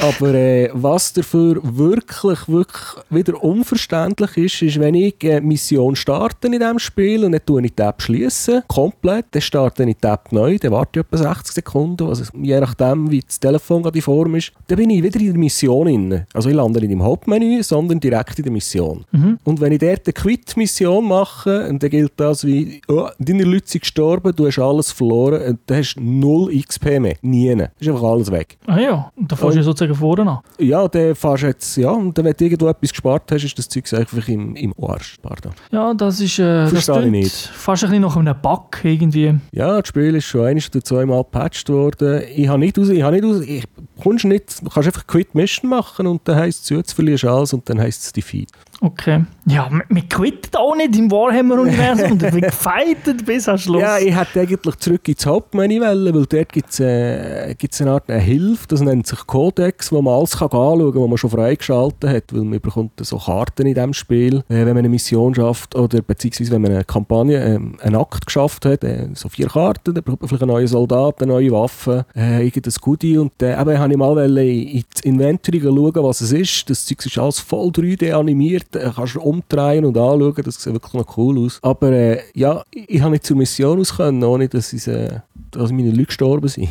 Aber 0.00 0.34
äh, 0.34 0.70
was 0.72 1.12
dafür 1.12 1.60
wirklich, 1.62 2.48
wirklich 2.48 2.82
wieder 3.10 3.42
unverständlich 3.42 4.36
ist, 4.36 4.62
ist, 4.62 4.80
wenn 4.80 4.94
ich 4.94 5.14
eine 5.22 5.40
Mission 5.40 5.94
starte 5.94 6.48
in 6.48 6.52
diesem 6.52 6.78
Spiel 6.80 7.24
und 7.24 7.32
dann 7.32 7.46
tue 7.46 7.62
ich 7.62 7.70
die 7.70 7.76
Tab 7.76 8.02
schließen, 8.02 8.62
komplett, 8.66 9.26
dann 9.30 9.42
starte 9.42 9.84
ich 9.84 9.94
die 9.94 10.00
Tab 10.00 10.32
neu, 10.32 10.58
dann 10.58 10.72
warte 10.72 11.00
ich 11.00 11.06
etwa 11.06 11.16
60 11.16 11.54
Sekunden, 11.54 12.08
also 12.08 12.24
je 12.40 12.58
nachdem, 12.58 13.10
wie 13.10 13.20
das 13.20 13.38
Telefon 13.38 13.82
gerade 13.82 13.98
in 13.98 14.02
Form 14.02 14.34
ist, 14.34 14.52
dann 14.66 14.78
bin 14.78 14.90
ich 14.90 15.02
wieder 15.02 15.20
in 15.20 15.26
der 15.26 15.38
Mission 15.38 15.86
drin. 15.86 16.26
Also 16.32 16.48
ich 16.48 16.54
lande 16.54 16.80
nicht 16.80 16.90
im 16.90 17.02
Hauptmenü, 17.02 17.62
sondern 17.62 18.00
direkt 18.00 18.38
in 18.38 18.44
der 18.44 18.52
Mission. 18.52 19.04
Und 19.44 19.60
wenn 19.60 19.72
ich 19.72 19.78
dort 19.78 20.06
eine 20.06 20.12
Quit-Mission 20.12 21.06
mache, 21.06 21.66
dann 21.68 21.78
gilt 21.78 22.12
das 22.16 22.44
wie, 22.44 22.80
oh, 22.88 23.08
deine 23.18 23.44
Leute 23.44 23.68
sind 23.68 23.82
gestorben, 23.82 24.34
du 24.34 24.46
hast 24.46 24.58
alles 24.58 24.92
verloren 24.92 25.31
und 25.36 25.60
dann 25.66 25.78
hast 25.78 25.94
du 25.94 26.00
null 26.02 26.56
XP 26.60 27.00
mehr. 27.00 27.16
Nie. 27.22 27.54
Das 27.56 27.70
ist 27.80 27.88
einfach 27.88 28.02
alles 28.02 28.30
weg. 28.30 28.58
Ah 28.66 28.78
ja, 28.78 29.10
und 29.16 29.30
da 29.30 29.36
fährst 29.36 29.54
du 29.54 29.58
ja 29.58 29.64
sozusagen 29.64 29.94
vorne 29.94 30.30
an. 30.30 30.38
Ja, 30.58 30.86
dann 30.88 31.14
fährst 31.14 31.42
du 31.42 31.46
jetzt, 31.46 31.76
ja, 31.76 31.90
und 31.90 32.16
dann, 32.16 32.24
wenn 32.24 32.34
du 32.36 32.44
irgendwo 32.44 32.68
etwas 32.68 32.90
gespart 32.90 33.30
hast, 33.30 33.44
ist 33.44 33.58
das 33.58 33.68
Zeug 33.68 33.92
einfach 33.92 34.28
im, 34.28 34.56
im 34.56 34.74
Arsch. 34.80 35.16
Pardon. 35.22 35.52
Ja, 35.70 35.94
das 35.94 36.20
ist 36.20 36.38
äh, 36.38 36.42
das 36.42 36.70
Verstehe 36.70 37.04
ich 37.04 37.10
nicht. 37.10 37.34
fast 37.34 37.84
ein 37.84 37.90
bisschen 37.90 38.02
nach 38.02 38.16
einem 38.16 38.36
Bug 38.40 38.78
irgendwie. 38.82 39.34
Ja, 39.52 39.80
das 39.80 39.88
Spiel 39.88 40.14
ist 40.14 40.24
schon 40.24 40.46
ein 40.46 40.56
oder 40.56 40.84
zweimal 40.84 41.22
gepatcht 41.24 41.68
worden. 41.68 42.22
Ich 42.34 42.48
habe 42.48 42.58
nicht 42.58 42.78
raus, 42.78 42.88
ich 42.88 43.02
habe 43.02 43.16
nicht 43.16 43.24
raus, 43.24 43.40
ich, 43.46 43.64
kommst 44.02 44.24
nicht, 44.24 44.62
du 44.62 44.68
kannst 44.68 44.88
einfach 44.88 45.06
Quit 45.06 45.34
Mission 45.34 45.70
machen 45.70 46.06
und 46.06 46.26
dann 46.26 46.36
heisst 46.36 46.64
es, 46.64 46.70
ja, 46.70 46.76
jetzt 46.78 46.92
verlierst 46.92 47.24
du 47.24 47.30
alles 47.30 47.52
und 47.52 47.68
dann 47.68 47.80
heisst 47.80 48.04
es 48.04 48.12
Defeat. 48.12 48.48
Okay. 48.80 49.24
Ja, 49.46 49.68
man, 49.70 50.08
quittet 50.08 50.56
auch 50.56 50.74
nicht 50.74 50.96
im 50.96 51.08
Warhammer-Universum. 51.08 52.12
und 52.12 52.20
wird 52.22 52.42
gefightet 52.42 53.24
bis 53.24 53.48
am 53.48 53.56
Schluss. 53.56 53.80
Ja, 53.80 53.98
ich 53.98 54.14
hätte 54.14 54.40
eigentlich 54.40 54.76
zurück 54.76 55.06
ins 55.06 55.21
Hauptmenü 55.26 55.80
wollen, 55.80 56.14
weil 56.14 56.26
dort 56.26 56.52
gibt 56.52 56.70
es 56.70 56.80
äh, 56.80 57.54
eine 57.80 57.90
Art 57.90 58.10
eine 58.10 58.20
Hilfe, 58.20 58.66
das 58.68 58.80
nennt 58.80 59.06
sich 59.06 59.26
Codex, 59.26 59.92
wo 59.92 60.02
man 60.02 60.14
alles 60.14 60.36
kann 60.36 60.48
anschauen 60.48 60.92
kann, 60.92 61.02
was 61.02 61.08
man 61.08 61.18
schon 61.18 61.30
freigeschaltet 61.30 62.10
hat, 62.10 62.32
weil 62.32 62.44
man 62.44 62.60
bekommt 62.60 62.92
so 63.00 63.18
Karten 63.18 63.66
in 63.66 63.74
diesem 63.74 63.94
Spiel, 63.94 64.38
äh, 64.48 64.64
wenn 64.64 64.68
man 64.68 64.78
eine 64.78 64.88
Mission 64.88 65.34
schafft 65.34 65.74
oder 65.74 66.02
beziehungsweise 66.02 66.52
wenn 66.52 66.62
man 66.62 66.72
eine 66.72 66.84
Kampagne, 66.84 67.42
ähm, 67.42 67.76
einen 67.80 67.96
Akt 67.96 68.26
geschafft 68.26 68.64
hat, 68.64 68.84
äh, 68.84 69.08
so 69.14 69.28
vier 69.28 69.48
Karten, 69.48 69.94
dann 69.94 70.02
bekommt 70.04 70.22
man 70.22 70.28
vielleicht 70.28 70.42
einen 70.42 70.52
neuen 70.52 70.66
Soldat, 70.66 71.22
eine 71.22 71.32
neue 71.32 71.50
Waffe, 71.50 72.06
äh, 72.16 72.44
irgendein 72.44 72.74
Goodie 72.80 73.18
und 73.18 73.42
äh, 73.42 73.60
eben 73.60 73.78
habe 73.78 73.92
ich 73.92 73.98
mal 73.98 74.38
in 74.38 74.84
das 74.92 75.02
Inventory 75.02 75.60
schauen, 75.60 76.04
was 76.04 76.20
es 76.20 76.32
ist. 76.32 76.68
Das 76.70 76.86
Zeug 76.86 77.04
ist 77.04 77.18
alles 77.18 77.40
voll 77.40 77.68
3D 77.68 78.12
animiert, 78.12 78.74
äh, 78.76 78.90
kannst 78.94 79.14
du 79.14 79.20
umdrehen 79.20 79.84
und 79.84 79.96
anschauen, 79.96 80.42
das 80.44 80.62
sieht 80.62 80.72
wirklich 80.72 80.94
noch 80.94 81.16
cool 81.16 81.38
aus. 81.46 81.58
Aber 81.62 81.92
äh, 81.92 82.20
ja, 82.34 82.62
ich, 82.70 82.88
ich 82.88 83.00
habe 83.00 83.12
nicht 83.12 83.26
zur 83.26 83.36
Mission 83.36 83.80
aus 83.80 83.96
können, 83.96 84.22
ohne 84.24 84.48
dass, 84.48 84.72
ich, 84.72 84.86
äh, 84.86 85.11
dass 85.52 85.70
meine 85.70 85.90
Leute 85.90 86.06
gestorben 86.06 86.48
sind. 86.48 86.68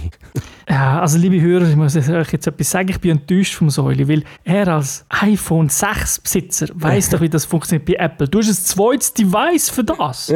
Ja, 0.70 1.00
also 1.02 1.18
liebe 1.18 1.40
Hörer, 1.42 1.68
ich 1.70 1.76
muss 1.76 1.96
euch 1.96 2.32
jetzt 2.32 2.48
etwas 2.48 2.72
sagen, 2.72 2.90
ich 2.90 3.00
bin 3.00 3.12
enttäuscht 3.12 3.56
vom 3.56 3.70
Säuli, 3.70 4.08
weil 4.08 4.24
er 4.44 4.68
als 4.68 5.06
iPhone 5.10 5.70
6 5.70 6.20
Besitzer 6.22 6.68
weiß 6.74 7.10
doch, 7.10 7.22
wie 7.22 7.30
das 7.30 7.46
funktioniert 7.46 7.86
bei 7.86 7.94
Apple. 7.94 8.28
Du 8.28 8.40
hast 8.40 8.50
ein 8.50 8.54
zweites 8.56 9.14
Device 9.14 9.70
für 9.70 9.84
das. 9.84 10.30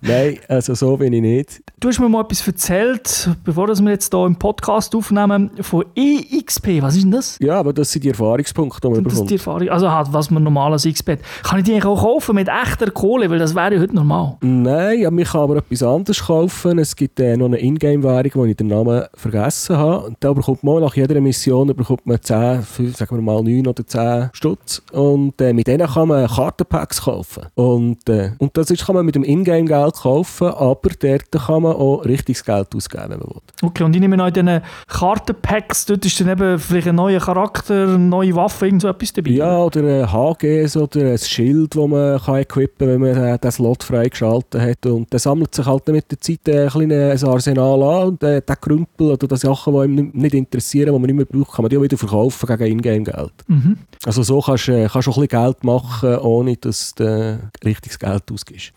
Nein, 0.00 0.38
also 0.48 0.74
so 0.74 0.96
bin 0.96 1.12
ich 1.12 1.22
nicht. 1.22 1.62
Du 1.80 1.88
hast 1.88 1.98
mir 2.00 2.08
mal 2.08 2.22
etwas 2.22 2.46
erzählt, 2.46 3.30
bevor 3.44 3.68
wir 3.68 3.90
jetzt 3.90 4.12
hier 4.14 4.26
im 4.26 4.36
Podcast 4.36 4.94
aufnehmen, 4.94 5.50
von 5.60 5.84
EXP. 5.94 6.82
Was 6.82 6.96
ist 6.96 7.04
denn 7.04 7.10
das? 7.10 7.38
Ja, 7.40 7.58
aber 7.58 7.72
das 7.72 7.92
sind 7.92 8.04
die 8.04 8.08
Erfahrungspunkte, 8.10 8.88
die 8.88 8.94
man 8.94 9.04
Das 9.04 9.12
bekommt. 9.14 9.30
die 9.30 9.34
Erfahrung. 9.34 9.68
Also 9.68 9.90
halt, 9.90 10.08
was 10.12 10.30
man 10.30 10.42
normal 10.42 10.72
als 10.72 10.84
XP 10.84 11.10
hat. 11.12 11.18
Kann 11.42 11.58
ich 11.58 11.64
die 11.64 11.72
eigentlich 11.72 11.84
auch 11.84 12.02
kaufen 12.02 12.34
mit 12.34 12.48
echter 12.48 12.90
Kohle? 12.90 13.30
Weil 13.30 13.38
das 13.38 13.54
wäre 13.54 13.74
ja 13.74 13.80
heute 13.80 13.94
normal. 13.94 14.36
Nein, 14.40 15.00
ja, 15.00 15.10
man 15.10 15.24
kann 15.24 15.40
aber 15.42 15.56
etwas 15.56 15.82
anderes 15.82 16.13
kaufen. 16.22 16.78
Es 16.78 16.94
gibt 16.94 17.18
äh, 17.18 17.36
noch 17.36 17.46
eine 17.46 17.58
Ingame-Währung, 17.58 18.30
wo 18.34 18.44
ich 18.44 18.56
den 18.56 18.68
Namen 18.68 19.04
vergessen 19.14 19.76
habe. 19.76 20.06
Und 20.06 20.16
da 20.20 20.32
bekommt 20.32 20.62
man 20.62 20.80
nach 20.80 20.94
jeder 20.94 21.20
Mission 21.20 21.74
bekommt 21.74 22.06
man 22.06 22.20
10, 22.20 22.62
für, 22.62 22.88
sagen 22.90 23.16
wir 23.16 23.22
mal 23.22 23.42
9 23.42 23.66
oder 23.66 23.86
10 23.86 24.30
Stutz. 24.32 24.82
Und 24.92 25.40
äh, 25.40 25.52
mit 25.52 25.66
denen 25.66 25.86
kann 25.86 26.08
man 26.08 26.28
Kartenpacks 26.28 27.02
kaufen. 27.02 27.46
Und, 27.54 28.08
äh, 28.08 28.30
und 28.38 28.56
das 28.56 28.70
ist, 28.70 28.86
kann 28.86 28.94
man 28.94 29.04
mit 29.04 29.14
dem 29.14 29.24
Ingame-Geld 29.24 29.94
kaufen, 29.94 30.48
aber 30.48 30.90
dort 31.00 31.30
kann 31.32 31.62
man 31.62 31.72
auch 31.72 32.04
richtiges 32.04 32.44
Geld 32.44 32.74
ausgeben, 32.74 33.04
wenn 33.08 33.18
man 33.18 33.28
will. 33.28 33.40
Okay, 33.62 33.82
und 33.82 33.94
ich 33.94 34.00
nehme 34.00 34.22
an, 34.22 34.28
in 34.28 34.46
diesen 34.46 34.62
Kartenpacks, 34.86 35.86
dort 35.86 36.04
ist 36.04 36.20
dann 36.20 36.28
eben 36.28 36.58
vielleicht 36.58 36.88
ein 36.88 36.94
neuer 36.94 37.20
Charakter, 37.20 37.88
eine 37.88 37.98
neue 37.98 38.36
Waffe, 38.36 38.66
irgend 38.66 38.82
so 38.82 38.88
etwas 38.88 39.12
dabei. 39.12 39.30
Ja, 39.30 39.58
oder 39.58 39.80
ein 39.80 40.12
HGs 40.12 40.76
oder 40.76 41.00
ein 41.12 41.18
Schild, 41.18 41.74
das 41.74 41.88
man 41.88 42.20
kann 42.20 42.36
equippen 42.36 42.88
kann, 42.88 43.02
wenn 43.02 43.14
man 43.14 43.24
äh, 43.24 43.38
den 43.38 43.50
Slot 43.50 43.82
freigeschaltet 43.82 44.60
hat. 44.60 44.86
Und 44.86 45.12
der 45.12 45.18
sammelt 45.18 45.54
sich 45.54 45.66
halt 45.66 45.88
mit 45.88 46.03
mit 46.03 46.03
der 46.10 46.20
Zeit 46.20 46.48
äh, 46.48 46.64
ein 46.64 46.68
kleines 46.68 47.24
Arsenal 47.24 47.82
an 47.82 48.08
und 48.08 48.22
äh, 48.22 48.40
den 48.40 48.56
Krümpel 48.60 49.12
oder 49.12 49.26
die 49.26 49.36
Sachen, 49.36 49.72
die 49.72 49.80
einem 49.80 50.10
nicht 50.12 50.34
interessieren, 50.34 50.92
die 50.92 50.98
man 50.98 51.02
nicht 51.02 51.14
mehr 51.14 51.24
braucht, 51.24 51.56
kann 51.56 51.62
man 51.62 51.70
die 51.70 51.78
auch 51.78 51.82
wieder 51.82 51.96
verkaufen 51.96 52.46
gegen 52.46 52.78
Ingame-Geld. 52.78 53.32
Mhm. 53.46 53.78
Also 54.04 54.22
so 54.22 54.40
kannst 54.40 54.68
du 54.68 54.72
äh, 54.72 54.88
kannst 54.90 55.08
auch 55.08 55.16
ein 55.16 55.26
bisschen 55.26 55.42
Geld 55.42 55.64
machen, 55.64 56.18
ohne 56.18 56.56
dass 56.56 56.94
du 56.94 57.38
richtiges 57.64 57.98
Geld 57.98 58.22
ausgibst. 58.32 58.72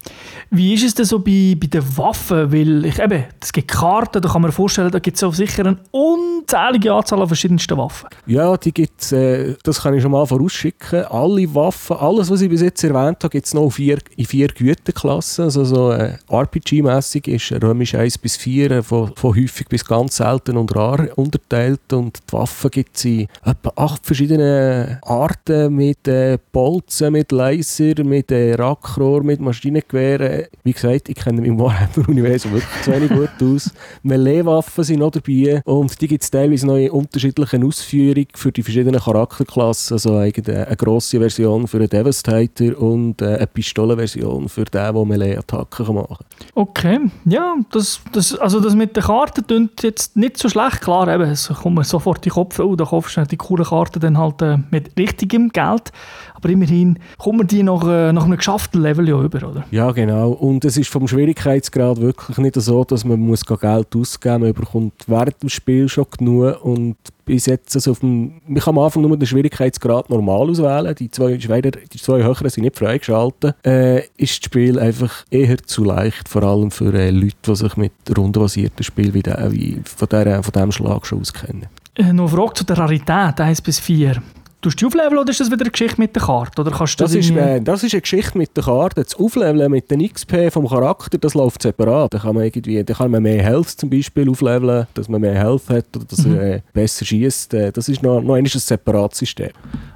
Wie 0.50 0.74
ist 0.74 0.84
es 0.84 0.94
denn 0.94 1.06
so 1.06 1.20
bei, 1.20 1.56
bei 1.60 1.68
den 1.68 1.98
Waffen? 1.98 2.52
Weil 2.52 2.86
ich, 2.86 3.00
eben, 3.00 3.24
es 3.42 3.52
gibt 3.52 3.70
Karten, 3.70 4.22
da 4.22 4.30
kann 4.30 4.42
man 4.42 4.52
vorstellen, 4.52 4.92
da 4.92 5.00
gibt 5.00 5.22
es 5.22 5.36
sicher 5.36 5.66
eine 5.66 5.78
unzählige 5.92 6.94
Anzahl 6.94 7.22
an 7.22 7.28
verschiedensten 7.28 7.78
Waffen. 7.78 8.10
Ja, 8.26 8.56
die 8.58 8.74
gibt's, 8.74 9.12
äh, 9.12 9.56
das 9.64 9.82
kann 9.82 9.94
ich 9.94 10.02
schon 10.02 10.12
mal 10.12 10.26
vorausschicken. 10.26 11.06
Alle 11.06 11.54
Waffen, 11.54 11.98
alles, 11.98 12.30
was 12.30 12.42
ich 12.42 12.50
bis 12.50 12.62
jetzt 12.62 12.84
erwähnt 12.84 13.18
habe, 13.24 13.30
gibt 13.30 13.46
es 13.46 13.54
noch 13.54 13.70
vier, 13.70 14.00
in 14.16 14.26
vier 14.26 14.48
Güterklassen. 14.48 15.46
Also 15.46 15.66
so 15.66 15.92
äh, 15.92 16.18
RPG-mässig 16.30 17.17
ist 17.26 17.52
Römisch 17.64 17.96
1 17.96 18.18
bis 18.18 18.38
4 18.38 18.72
äh, 18.72 18.84
von, 18.84 19.14
von 19.16 19.36
häufig 19.36 19.68
bis 19.68 19.86
ganz 19.86 20.18
selten 20.18 20.58
und 20.58 20.76
rar 20.76 21.08
unterteilt. 21.16 21.94
Und 21.94 22.20
die 22.28 22.34
Waffen 22.34 22.72
gibt 22.72 22.98
es 22.98 23.06
in 23.06 23.28
etwa 23.44 23.72
acht 23.76 24.06
verschiedene 24.06 25.00
Arten 25.04 25.74
mit 25.76 26.08
äh, 26.08 26.38
Bolzen, 26.52 27.14
mit 27.14 27.32
Laser, 27.32 28.04
mit 28.04 28.32
äh, 28.32 28.56
Rackrohr, 28.56 29.24
mit 29.24 29.40
Maschinengewehren. 29.40 30.46
Wie 30.64 30.74
gesagt, 30.74 31.10
ich 31.10 31.16
kenne 31.16 31.42
mich 31.42 31.50
im 31.50 31.60
Warhammer-Universum 31.60 32.54
wirklich 32.54 32.82
zu 32.84 32.92
wenig 32.92 33.10
gut 33.10 33.30
aus. 33.42 33.72
Melee-Waffen 34.04 34.84
sind 34.84 35.00
noch 35.00 35.12
dabei 35.12 35.62
und 35.66 36.00
die 36.02 36.08
gibt 36.08 36.24
es 36.24 36.32
teilweise 36.32 36.68
noch 36.68 36.78
in 36.78 36.92
unterschiedlichen 36.92 37.64
Ausführungen 37.64 38.28
für 38.34 38.52
die 38.52 38.64
verschiedenen 38.64 39.00
Charakterklassen. 39.00 39.96
Also 39.96 40.18
eigentlich 40.18 40.48
eine 40.56 40.76
grosse 40.76 41.20
Version 41.20 41.68
für 41.68 41.78
einen 41.78 41.90
Devastator 41.90 42.78
und 42.78 43.22
äh, 43.22 43.36
eine 43.36 43.48
Pistolenversion 43.48 44.50
für 44.50 44.66
den, 44.66 44.94
der 44.94 45.06
Melee-Attacken 45.06 45.96
machen 45.96 46.08
kann. 46.08 46.28
Okay, 46.56 47.00
ja, 47.26 47.56
das, 47.72 48.02
das, 48.12 48.38
also 48.38 48.60
das 48.60 48.76
mit 48.76 48.96
den 48.96 49.04
Karten 49.04 49.46
klingt 49.46 49.84
jetzt 49.84 50.16
nicht 50.16 50.38
so 50.38 50.50
schlecht. 50.50 50.82
Klar, 50.82 51.08
eben, 51.08 51.30
es 51.30 51.48
kommt 51.48 51.76
mir 51.76 51.84
sofort 51.84 52.20
in 52.20 52.30
den 52.30 52.34
Kopf, 52.34 52.60
oh, 52.60 52.76
da 52.76 52.86
kaufst 52.86 53.18
du 53.18 53.24
die 53.26 53.38
coolen 53.38 53.66
Karten 53.66 54.00
dann 54.00 54.18
halt 54.18 54.42
äh, 54.42 54.58
mit 54.72 54.98
richtigem 54.98 55.50
Geld. 55.50 55.92
Aber 56.34 56.50
immerhin 56.50 57.00
kommt 57.18 57.38
man 57.40 57.48
die 57.48 57.64
nach, 57.64 57.88
äh, 57.88 58.14
nach 58.14 58.26
einem 58.26 58.38
geschafften 58.38 58.82
Level 58.82 59.10
ja 59.10 59.22
über, 59.22 59.50
oder? 59.50 59.66
Ja, 59.72 59.92
genau. 59.92 60.32
Und 60.32 60.66
es 60.66 60.78
ist 60.78 60.90
vom 60.90 61.08
Schwierigkeitsgrad 61.08 62.00
wirklich 62.00 62.38
nicht 62.38 62.56
so, 62.56 62.84
dass 62.84 63.04
man 63.04 63.20
muss 63.20 63.46
Geld 63.46 63.96
ausgeben 63.96 64.40
muss. 64.40 64.48
Man 64.48 64.54
bekommt 64.54 64.94
während 65.08 65.42
dem 65.42 65.50
Spiel 65.50 65.90
schon 65.90 66.06
genug 66.18 66.64
und 66.64 66.96
bis 67.28 67.46
jetzt 67.46 67.76
also 67.76 67.92
auf 67.92 68.00
dem, 68.00 68.42
man 68.48 68.62
kann 68.62 68.76
am 68.76 68.84
Anfang 68.84 69.04
nur 69.04 69.16
den 69.16 69.28
Schwierigkeitsgrad 69.28 70.10
normal 70.10 70.50
auswählen, 70.50 70.96
die 70.96 71.12
zwei, 71.12 71.40
Schweizer, 71.40 71.72
die 71.72 72.00
zwei 72.00 72.24
höheren 72.24 72.50
sind 72.50 72.64
nicht 72.64 72.78
freigeschaltet, 72.78 73.56
äh, 73.66 74.00
ist 74.18 74.40
das 74.40 74.46
Spiel 74.46 74.80
einfach 74.80 75.26
eher 75.30 75.58
zu 75.58 75.84
leicht, 75.84 76.30
vor 76.30 76.44
allem 76.44 76.72
für 76.72 76.94
äh, 76.94 77.12
Leute, 77.12 77.36
die 77.46 77.56
sich 77.56 77.78
mit 77.78 77.92
rundenbasierten 78.18 78.84
Spielen 78.84 79.14
wie, 79.14 79.24
der, 79.24 79.52
wie 79.52 79.82
von, 79.84 80.08
der, 80.10 80.42
von 80.42 80.54
diesem 80.54 80.72
Schlag 80.72 81.06
schon 81.06 81.20
auskennen. 81.20 81.68
Äh, 81.96 82.14
noch 82.14 82.32
eine 82.32 82.38
Frage 82.38 82.54
zu 82.54 82.64
der 82.64 82.78
Rarität 82.78 83.40
1 83.42 83.62
bis 83.62 83.80
4. 83.80 84.22
Tust 84.60 84.82
du 84.82 84.88
aufleveln 84.88 85.20
oder 85.20 85.30
ist 85.30 85.40
das 85.40 85.52
wieder 85.52 85.62
eine 85.62 85.70
Geschichte 85.70 86.02
mit 86.02 86.16
der 86.16 86.24
Karte? 86.24 86.62
Oder 86.62 86.72
kannst 86.72 87.00
du 87.00 87.04
das, 87.04 87.12
das, 87.12 87.26
ist, 87.26 87.30
äh, 87.30 87.62
das 87.62 87.84
ist 87.84 87.94
eine 87.94 88.02
Geschichte 88.02 88.36
mit 88.38 88.58
der 88.58 88.64
Karte. 88.64 89.04
Das 89.04 89.16
Aufleveln 89.16 89.72
mit 89.72 89.92
den 89.92 90.12
XP 90.12 90.52
vom 90.52 90.68
Charakter, 90.68 91.20
das 91.20 91.36
läuft 91.36 91.62
separat. 91.62 92.16
Da 92.16 92.18
kann 92.20 92.34
man, 92.34 92.44
irgendwie, 92.46 92.84
da 92.84 92.94
kann 92.96 93.12
man 93.12 93.22
mehr 93.22 93.44
Health 93.44 93.70
zum 93.70 93.92
Beispiel 93.92 94.28
aufleveln, 94.28 94.88
dass 94.96 95.10
man 95.10 95.22
mehr 95.22 95.36
Health 95.36 95.70
hat 95.70 95.96
oder 95.96 96.06
dass 96.06 96.26
mhm. 96.26 96.36
er 96.36 96.56
äh, 96.56 96.62
besser 96.74 97.06
schießt. 97.06 97.54
Äh, 97.54 97.72
das 97.72 97.88
ist 97.88 98.02
noch, 98.02 98.20
noch 98.20 98.34
ein 98.34 98.48
separates 98.48 99.20
System. 99.20 99.52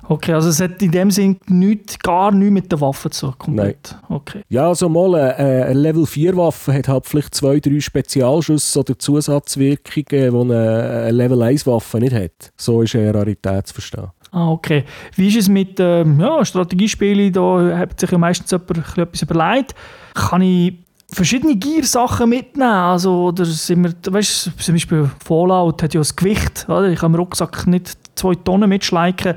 Okay, 0.07 0.33
also 0.33 0.49
es 0.49 0.59
hat 0.59 0.79
in 0.81 0.91
dem 0.91 1.09
Sinn 1.09 1.39
nicht, 1.47 2.03
gar 2.03 2.31
nichts 2.31 2.53
mit 2.53 2.71
der 2.71 2.81
Waffe 2.81 3.09
zu 3.09 3.31
tun. 3.31 3.55
Nein. 3.55 3.75
Okay. 4.09 4.41
Ja, 4.49 4.67
also 4.67 4.89
mal 4.89 5.15
äh, 5.15 5.63
eine 5.63 5.73
Level 5.73 6.05
4 6.05 6.35
Waffe 6.37 6.73
hat 6.73 6.87
halt 6.87 7.05
vielleicht 7.07 7.33
zwei, 7.33 7.59
drei 7.59 7.79
Spezialschüsse 7.79 8.79
oder 8.79 8.99
Zusatzwirkungen, 8.99 10.05
die 10.49 10.53
eine 10.53 11.11
Level 11.11 11.41
1 11.41 11.65
Waffe 11.65 11.97
nicht 11.99 12.13
hat. 12.13 12.51
So 12.57 12.81
ist 12.81 12.95
eine 12.95 13.13
Rarität 13.13 13.67
zu 13.67 13.73
verstehen. 13.73 14.09
Ah, 14.31 14.49
okay. 14.49 14.85
Wie 15.15 15.27
ist 15.27 15.37
es 15.37 15.49
mit 15.49 15.79
ähm, 15.79 16.19
ja, 16.19 16.43
Strategiespielen? 16.43 17.33
Da 17.33 17.77
hat 17.77 17.99
sich 17.99 18.09
ja 18.09 18.17
meistens 18.17 18.51
jemand 18.51 18.97
etwas 18.97 19.21
überlegt. 19.21 19.75
Kann 20.13 20.41
ich 20.41 20.73
verschiedene 21.11 21.57
Gear-Sachen 21.57 22.29
mitnehmen? 22.29 22.71
Also, 22.71 23.25
oder 23.25 23.43
sind 23.43 23.83
wir, 23.83 24.13
weißt, 24.13 24.51
zum 24.57 24.75
Beispiel 24.75 25.09
Fallout 25.23 25.83
hat 25.83 25.93
ja 25.93 25.99
das 25.99 26.15
Gewicht. 26.15 26.65
Oder? 26.69 26.89
Ich 26.89 26.99
kann 26.99 27.11
im 27.11 27.19
Rucksack 27.19 27.67
nicht 27.67 27.97
zwei 28.15 28.35
Tonnen 28.35 28.69
mitschleichen. 28.69 29.35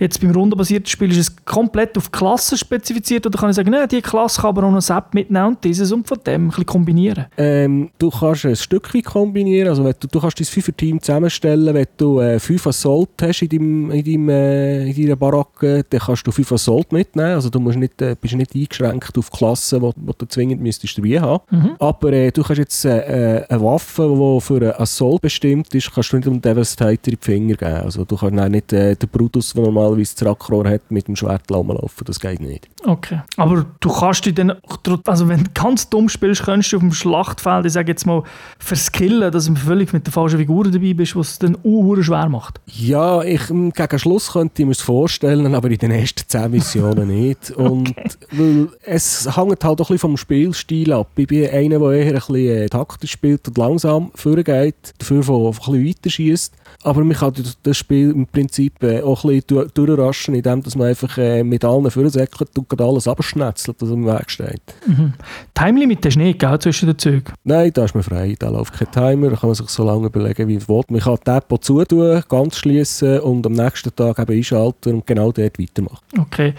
Jetzt 0.00 0.18
beim 0.18 0.30
rundenbasierten 0.30 0.86
Spiel 0.86 1.10
ist 1.10 1.18
es 1.18 1.44
komplett 1.44 1.96
auf 1.98 2.10
Klassen 2.10 2.56
spezifiziert 2.56 3.26
oder 3.26 3.38
kann 3.38 3.50
ich 3.50 3.56
sagen, 3.56 3.70
nein, 3.70 3.86
diese 3.86 4.00
Klasse 4.00 4.40
kann 4.40 4.48
aber 4.48 4.64
auch 4.64 4.72
noch 4.72 4.88
ein 4.88 4.96
App 4.96 5.12
mitnehmen 5.12 5.48
und 5.48 5.62
dieses 5.62 5.92
und 5.92 6.08
von 6.08 6.18
dem 6.26 6.46
ein 6.46 6.48
bisschen 6.48 6.64
kombinieren? 6.64 7.26
Ähm, 7.36 7.90
du 7.98 8.08
kannst 8.08 8.46
ein 8.46 8.56
Stückchen 8.56 9.02
kombinieren, 9.02 9.68
also 9.68 9.84
wenn 9.84 9.94
du, 10.00 10.08
du 10.08 10.18
kannst 10.18 10.40
dein 10.40 10.46
Fünfer-Team 10.46 11.02
zusammenstellen, 11.02 11.74
wenn 11.74 11.86
du 11.98 12.18
äh, 12.18 12.40
fünf 12.40 12.66
Assault 12.66 13.10
hast 13.20 13.42
in, 13.42 13.50
deinem, 13.50 13.90
in, 13.90 14.04
deinem, 14.04 14.28
äh, 14.30 14.90
in 14.90 15.02
deiner 15.02 15.16
Baracke, 15.16 15.84
dann 15.90 16.00
kannst 16.00 16.26
du 16.26 16.32
fünf 16.32 16.50
Assault 16.50 16.90
mitnehmen, 16.92 17.34
also 17.34 17.50
du 17.50 17.60
musst 17.60 17.78
nicht, 17.78 18.00
äh, 18.00 18.16
bist 18.18 18.34
nicht 18.34 18.54
eingeschränkt 18.54 19.18
auf 19.18 19.30
Klassen, 19.30 19.82
die, 19.82 20.12
du 20.16 20.26
zwingend 20.26 20.62
müsstest 20.62 20.96
dabei 20.96 21.20
haben. 21.20 21.42
Mhm. 21.50 21.76
Aber 21.78 22.10
äh, 22.14 22.30
du 22.30 22.42
kannst 22.42 22.58
jetzt 22.58 22.84
äh, 22.86 23.40
äh, 23.40 23.46
eine 23.50 23.62
Waffe, 23.62 24.08
die 24.08 24.40
für 24.40 24.56
einen 24.56 24.72
Assault 24.80 25.20
bestimmt 25.20 25.74
ist, 25.74 25.92
kannst 25.92 26.12
du 26.12 26.16
nicht 26.16 26.26
einem 26.26 26.40
Devastator 26.40 27.12
in 27.12 27.18
die 27.18 27.18
Finger 27.20 27.54
geben. 27.54 27.74
Also 27.74 28.06
du 28.06 28.16
kannst 28.16 28.50
nicht 28.50 28.72
äh, 28.72 28.96
den 28.96 29.08
Brutus, 29.10 29.52
der 29.52 29.64
normal 29.64 29.89
normalerweise 29.90 30.14
das 30.16 30.26
Rackrohr 30.26 30.68
hat, 30.68 30.90
mit 30.90 31.08
dem 31.08 31.16
Schwert 31.16 31.50
laufen. 31.50 32.04
Das 32.04 32.20
geht 32.20 32.40
nicht. 32.40 32.68
Okay. 32.84 33.20
Aber 33.36 33.66
du 33.80 33.90
kannst 33.90 34.24
dich 34.24 34.34
dann, 34.34 34.52
also 35.04 35.28
wenn 35.28 35.44
du 35.44 35.50
ganz 35.54 35.88
dumm 35.88 36.08
spielst, 36.08 36.44
kannst 36.44 36.72
du 36.72 36.76
auf 36.76 36.82
dem 36.82 36.92
Schlachtfeld, 36.92 37.66
ich 37.66 37.72
sage 37.72 37.92
jetzt 37.92 38.06
mal, 38.06 38.22
verskillen, 38.58 39.30
dass 39.30 39.46
du 39.46 39.54
völlig 39.54 39.92
mit 39.92 40.06
der 40.06 40.12
falschen 40.12 40.38
Figur 40.38 40.64
dabei 40.64 40.94
bist, 40.94 41.16
was 41.16 41.32
es 41.32 41.38
dann 41.38 41.56
uh, 41.64 42.00
schwer 42.02 42.28
macht. 42.28 42.60
Ja, 42.66 43.22
ich, 43.22 43.48
hm, 43.48 43.72
gegen 43.72 43.98
Schluss 43.98 44.32
könnte 44.32 44.62
ich 44.62 44.66
mir 44.66 44.74
das 44.74 44.82
vorstellen, 44.82 45.54
aber 45.54 45.70
in 45.70 45.78
den 45.78 45.90
ersten 45.90 46.22
10 46.26 46.50
Missionen 46.50 47.08
nicht. 47.08 47.50
Und 47.56 47.90
okay. 47.90 48.10
weil 48.32 48.68
es 48.82 49.36
hängt 49.36 49.64
halt 49.64 49.64
auch 49.64 49.70
ein 49.70 49.76
bisschen 49.76 49.98
vom 49.98 50.16
Spielstil 50.16 50.92
ab. 50.92 51.08
Ich 51.16 51.26
bin 51.26 51.48
einer, 51.50 51.78
der 51.78 51.90
eher 51.92 52.06
ein 52.06 52.14
bisschen 52.14 52.36
äh, 52.36 52.68
taktisch 52.68 53.12
spielt 53.12 53.46
und 53.48 53.58
langsam 53.58 54.10
vorgeht, 54.14 54.94
dafür 54.98 55.22
von, 55.22 55.46
ein 55.46 55.52
bisschen 55.52 55.86
weiter 55.86 56.10
schießt. 56.10 56.54
Aber 56.82 57.04
man 57.04 57.16
kann 57.16 57.34
das 57.62 57.76
Spiel 57.76 58.10
im 58.10 58.26
Prinzip 58.26 58.82
äh, 58.82 59.02
auch 59.02 59.24
ein 59.24 59.42
bisschen 59.42 59.70
durchraschen, 59.86 60.34
indem 60.34 60.62
man 60.76 60.88
einfach 60.88 61.18
äh, 61.18 61.42
mit 61.42 61.64
allen 61.64 61.90
Vorsäckelt 61.90 62.50
und 62.56 62.80
alles 62.80 63.08
abschnetzelt, 63.08 63.76
was 63.80 63.90
im 63.90 64.06
Weg 64.06 64.30
steht. 64.30 64.62
Mhm. 64.86 65.14
Timelimit 65.54 66.04
hast 66.04 66.14
du 66.14 66.20
nicht, 66.20 66.38
gell, 66.38 66.58
zwischen 66.58 66.86
den 66.86 66.98
Zügen? 66.98 67.32
Nein, 67.44 67.70
da 67.72 67.84
ist 67.84 67.94
man 67.94 68.02
frei. 68.02 68.34
Da 68.38 68.48
läuft 68.48 68.74
kein 68.74 68.90
Timer, 68.90 69.30
da 69.30 69.36
kann 69.36 69.48
man 69.48 69.54
sich 69.54 69.68
so 69.68 69.84
lange 69.84 70.06
überlegen, 70.06 70.48
wie 70.48 70.58
man 70.58 70.68
will. 70.68 70.82
Man 70.88 71.00
kann 71.00 71.18
die 71.26 71.30
App 71.30 71.64
zutun, 71.64 72.22
ganz 72.28 72.56
schließen 72.56 73.20
und 73.20 73.46
am 73.46 73.52
nächsten 73.52 73.94
Tag 73.94 74.18
eben 74.18 74.32
einschalten 74.32 74.94
und 74.94 75.06
genau 75.06 75.32
dort 75.32 75.58
weitermachen. 75.58 76.04
Okay. 76.18 76.54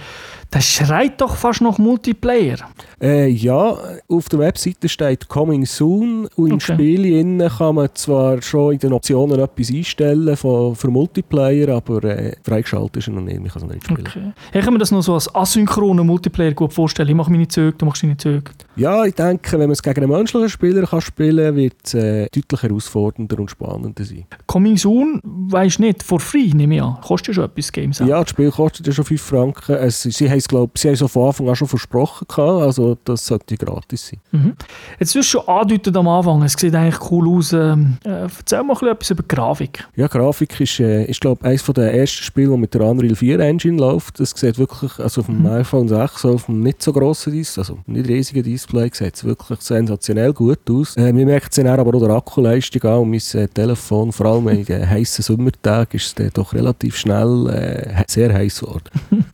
Das 0.52 0.66
schreit 0.66 1.22
doch 1.22 1.38
fast 1.38 1.62
nach 1.62 1.78
Multiplayer. 1.78 2.58
Äh, 3.02 3.30
ja, 3.30 3.78
auf 4.10 4.28
der 4.28 4.40
Webseite 4.40 4.90
steht 4.90 5.30
Coming 5.30 5.66
Soon 5.66 6.28
und 6.36 6.50
im 6.50 6.56
okay. 6.56 6.74
Spiel 6.74 7.50
kann 7.50 7.76
man 7.76 7.90
zwar 7.94 8.42
schon 8.42 8.74
in 8.74 8.80
den 8.80 8.92
Optionen 8.92 9.40
etwas 9.40 9.72
einstellen 9.72 10.36
für, 10.36 10.76
für 10.76 10.90
Multiplayer, 10.90 11.70
aber 11.70 12.04
äh, 12.04 12.36
freigeschaltet 12.44 12.98
ist 12.98 13.08
er 13.08 13.14
noch 13.14 13.22
nicht, 13.22 13.40
man 13.40 13.48
kann 13.50 13.64
es 13.64 13.70
nicht 13.70 13.86
spielen. 13.86 14.06
Okay. 14.06 14.34
Ich 14.52 14.66
kann 14.66 14.74
mir 14.74 14.80
das 14.80 14.92
noch 14.92 15.02
so 15.02 15.14
als 15.14 15.34
asynchronen 15.34 16.06
Multiplayer 16.06 16.52
gut 16.52 16.74
vorstellen. 16.74 17.08
Ich 17.08 17.16
mache 17.16 17.32
meine 17.32 17.48
Züge, 17.48 17.78
du 17.78 17.86
machst 17.86 18.04
deine 18.04 18.18
Züge. 18.18 18.52
Ja, 18.76 19.06
ich 19.06 19.16
denke, 19.16 19.54
wenn 19.54 19.62
man 19.62 19.72
es 19.72 19.82
gegen 19.82 20.04
einen 20.04 20.12
menschlichen 20.12 20.50
Spieler 20.50 20.86
kann 20.86 21.00
spielen 21.00 21.46
kann, 21.46 21.56
wird 21.56 21.76
es 21.84 21.94
äh, 21.94 22.28
deutlich 22.30 22.62
herausfordernder 22.62 23.40
und 23.40 23.50
spannender 23.50 24.04
sein. 24.04 24.26
Coming 24.48 24.76
Soon, 24.76 25.22
weisst 25.24 25.80
nicht, 25.80 26.04
for 26.04 26.20
free, 26.20 26.52
nehme 26.54 26.76
ich 26.76 26.82
an. 26.82 26.98
Kostet 27.02 27.30
ja 27.30 27.34
schon 27.36 27.46
etwas, 27.46 27.72
Games 27.72 28.00
Ja, 28.00 28.20
das 28.20 28.30
Spiel 28.32 28.52
kostet 28.52 28.86
ja 28.86 28.92
schon 28.92 29.06
5 29.06 29.22
Franken. 29.22 29.76
Es, 29.76 30.02
sie 30.04 30.30
haben 30.30 30.41
es, 30.42 30.48
glaube 30.48 30.72
sie 30.78 30.88
haben 30.90 30.96
es 30.96 31.12
von 31.12 31.28
Anfang 31.28 31.50
an 31.50 31.56
schon 31.56 31.68
versprochen 31.68 32.28
gehabt, 32.28 32.62
also 32.64 32.98
das 33.06 33.26
sollte 33.26 33.56
gratis 33.56 34.08
sein. 34.08 34.20
Mhm. 34.32 34.54
Jetzt 35.00 35.16
wirst 35.16 35.34
du 35.34 35.40
schon 35.40 35.48
andeutet 35.48 35.96
am 35.96 36.08
Anfang, 36.08 36.44
es 36.44 36.54
sieht 36.54 36.76
eigentlich 36.76 37.12
cool 37.12 37.30
aus. 37.30 37.54
Ähm, 37.54 37.98
äh, 38.04 38.28
erzähl 38.38 38.64
mal 38.64 38.76
etwas 38.88 39.12
über 39.12 39.24
Grafik. 39.24 39.88
Ja, 39.96 40.08
Grafik 40.08 40.60
ist, 40.60 40.80
äh, 40.80 41.06
ist 41.06 41.22
glaube 41.22 41.40
ich, 41.44 41.48
eines 41.48 41.64
der 41.64 41.94
ersten 41.94 42.24
Spiele, 42.24 42.50
das 42.50 42.58
mit 42.58 42.74
der 42.74 42.82
Unreal 42.82 43.16
4 43.16 43.40
Engine 43.40 43.78
läuft. 43.78 44.20
Es 44.20 44.32
sieht 44.32 44.58
wirklich, 44.58 45.00
also 45.00 45.22
auf 45.22 45.28
dem 45.28 45.40
mhm. 45.40 45.48
iPhone 45.48 45.88
6, 45.88 46.26
auf 46.26 46.46
dem 46.46 46.62
nicht 46.62 46.82
so 46.82 46.92
grossen 46.92 47.34
Display, 47.34 47.62
also 47.62 47.80
nicht 47.88 48.08
riesigen 48.08 48.44
Display, 48.44 48.90
sieht 48.94 49.16
es 49.16 49.24
wirklich 49.24 49.62
sensationell 49.62 50.34
gut 50.34 50.70
aus. 50.70 50.98
Äh, 50.98 51.16
wir 51.16 51.26
merken 51.26 51.48
es 51.50 51.56
dann 51.56 51.68
aber 51.68 51.96
auch 51.96 52.02
der 52.02 52.16
Akkuleistung 52.16 52.84
an 52.84 53.00
und 53.00 53.10
mein 53.12 53.42
äh, 53.42 53.48
Telefon, 53.48 54.12
vor 54.12 54.26
allem 54.26 54.48
in 54.50 54.66
den 54.66 54.90
heißen 54.90 55.24
Sommertagen, 55.24 55.96
ist 55.96 56.20
es 56.20 56.34
doch 56.34 56.54
relativ 56.54 56.98
schnell 56.98 57.48
äh, 57.50 58.04
sehr 58.08 58.34
heiß 58.34 58.62
geworden. 58.62 58.84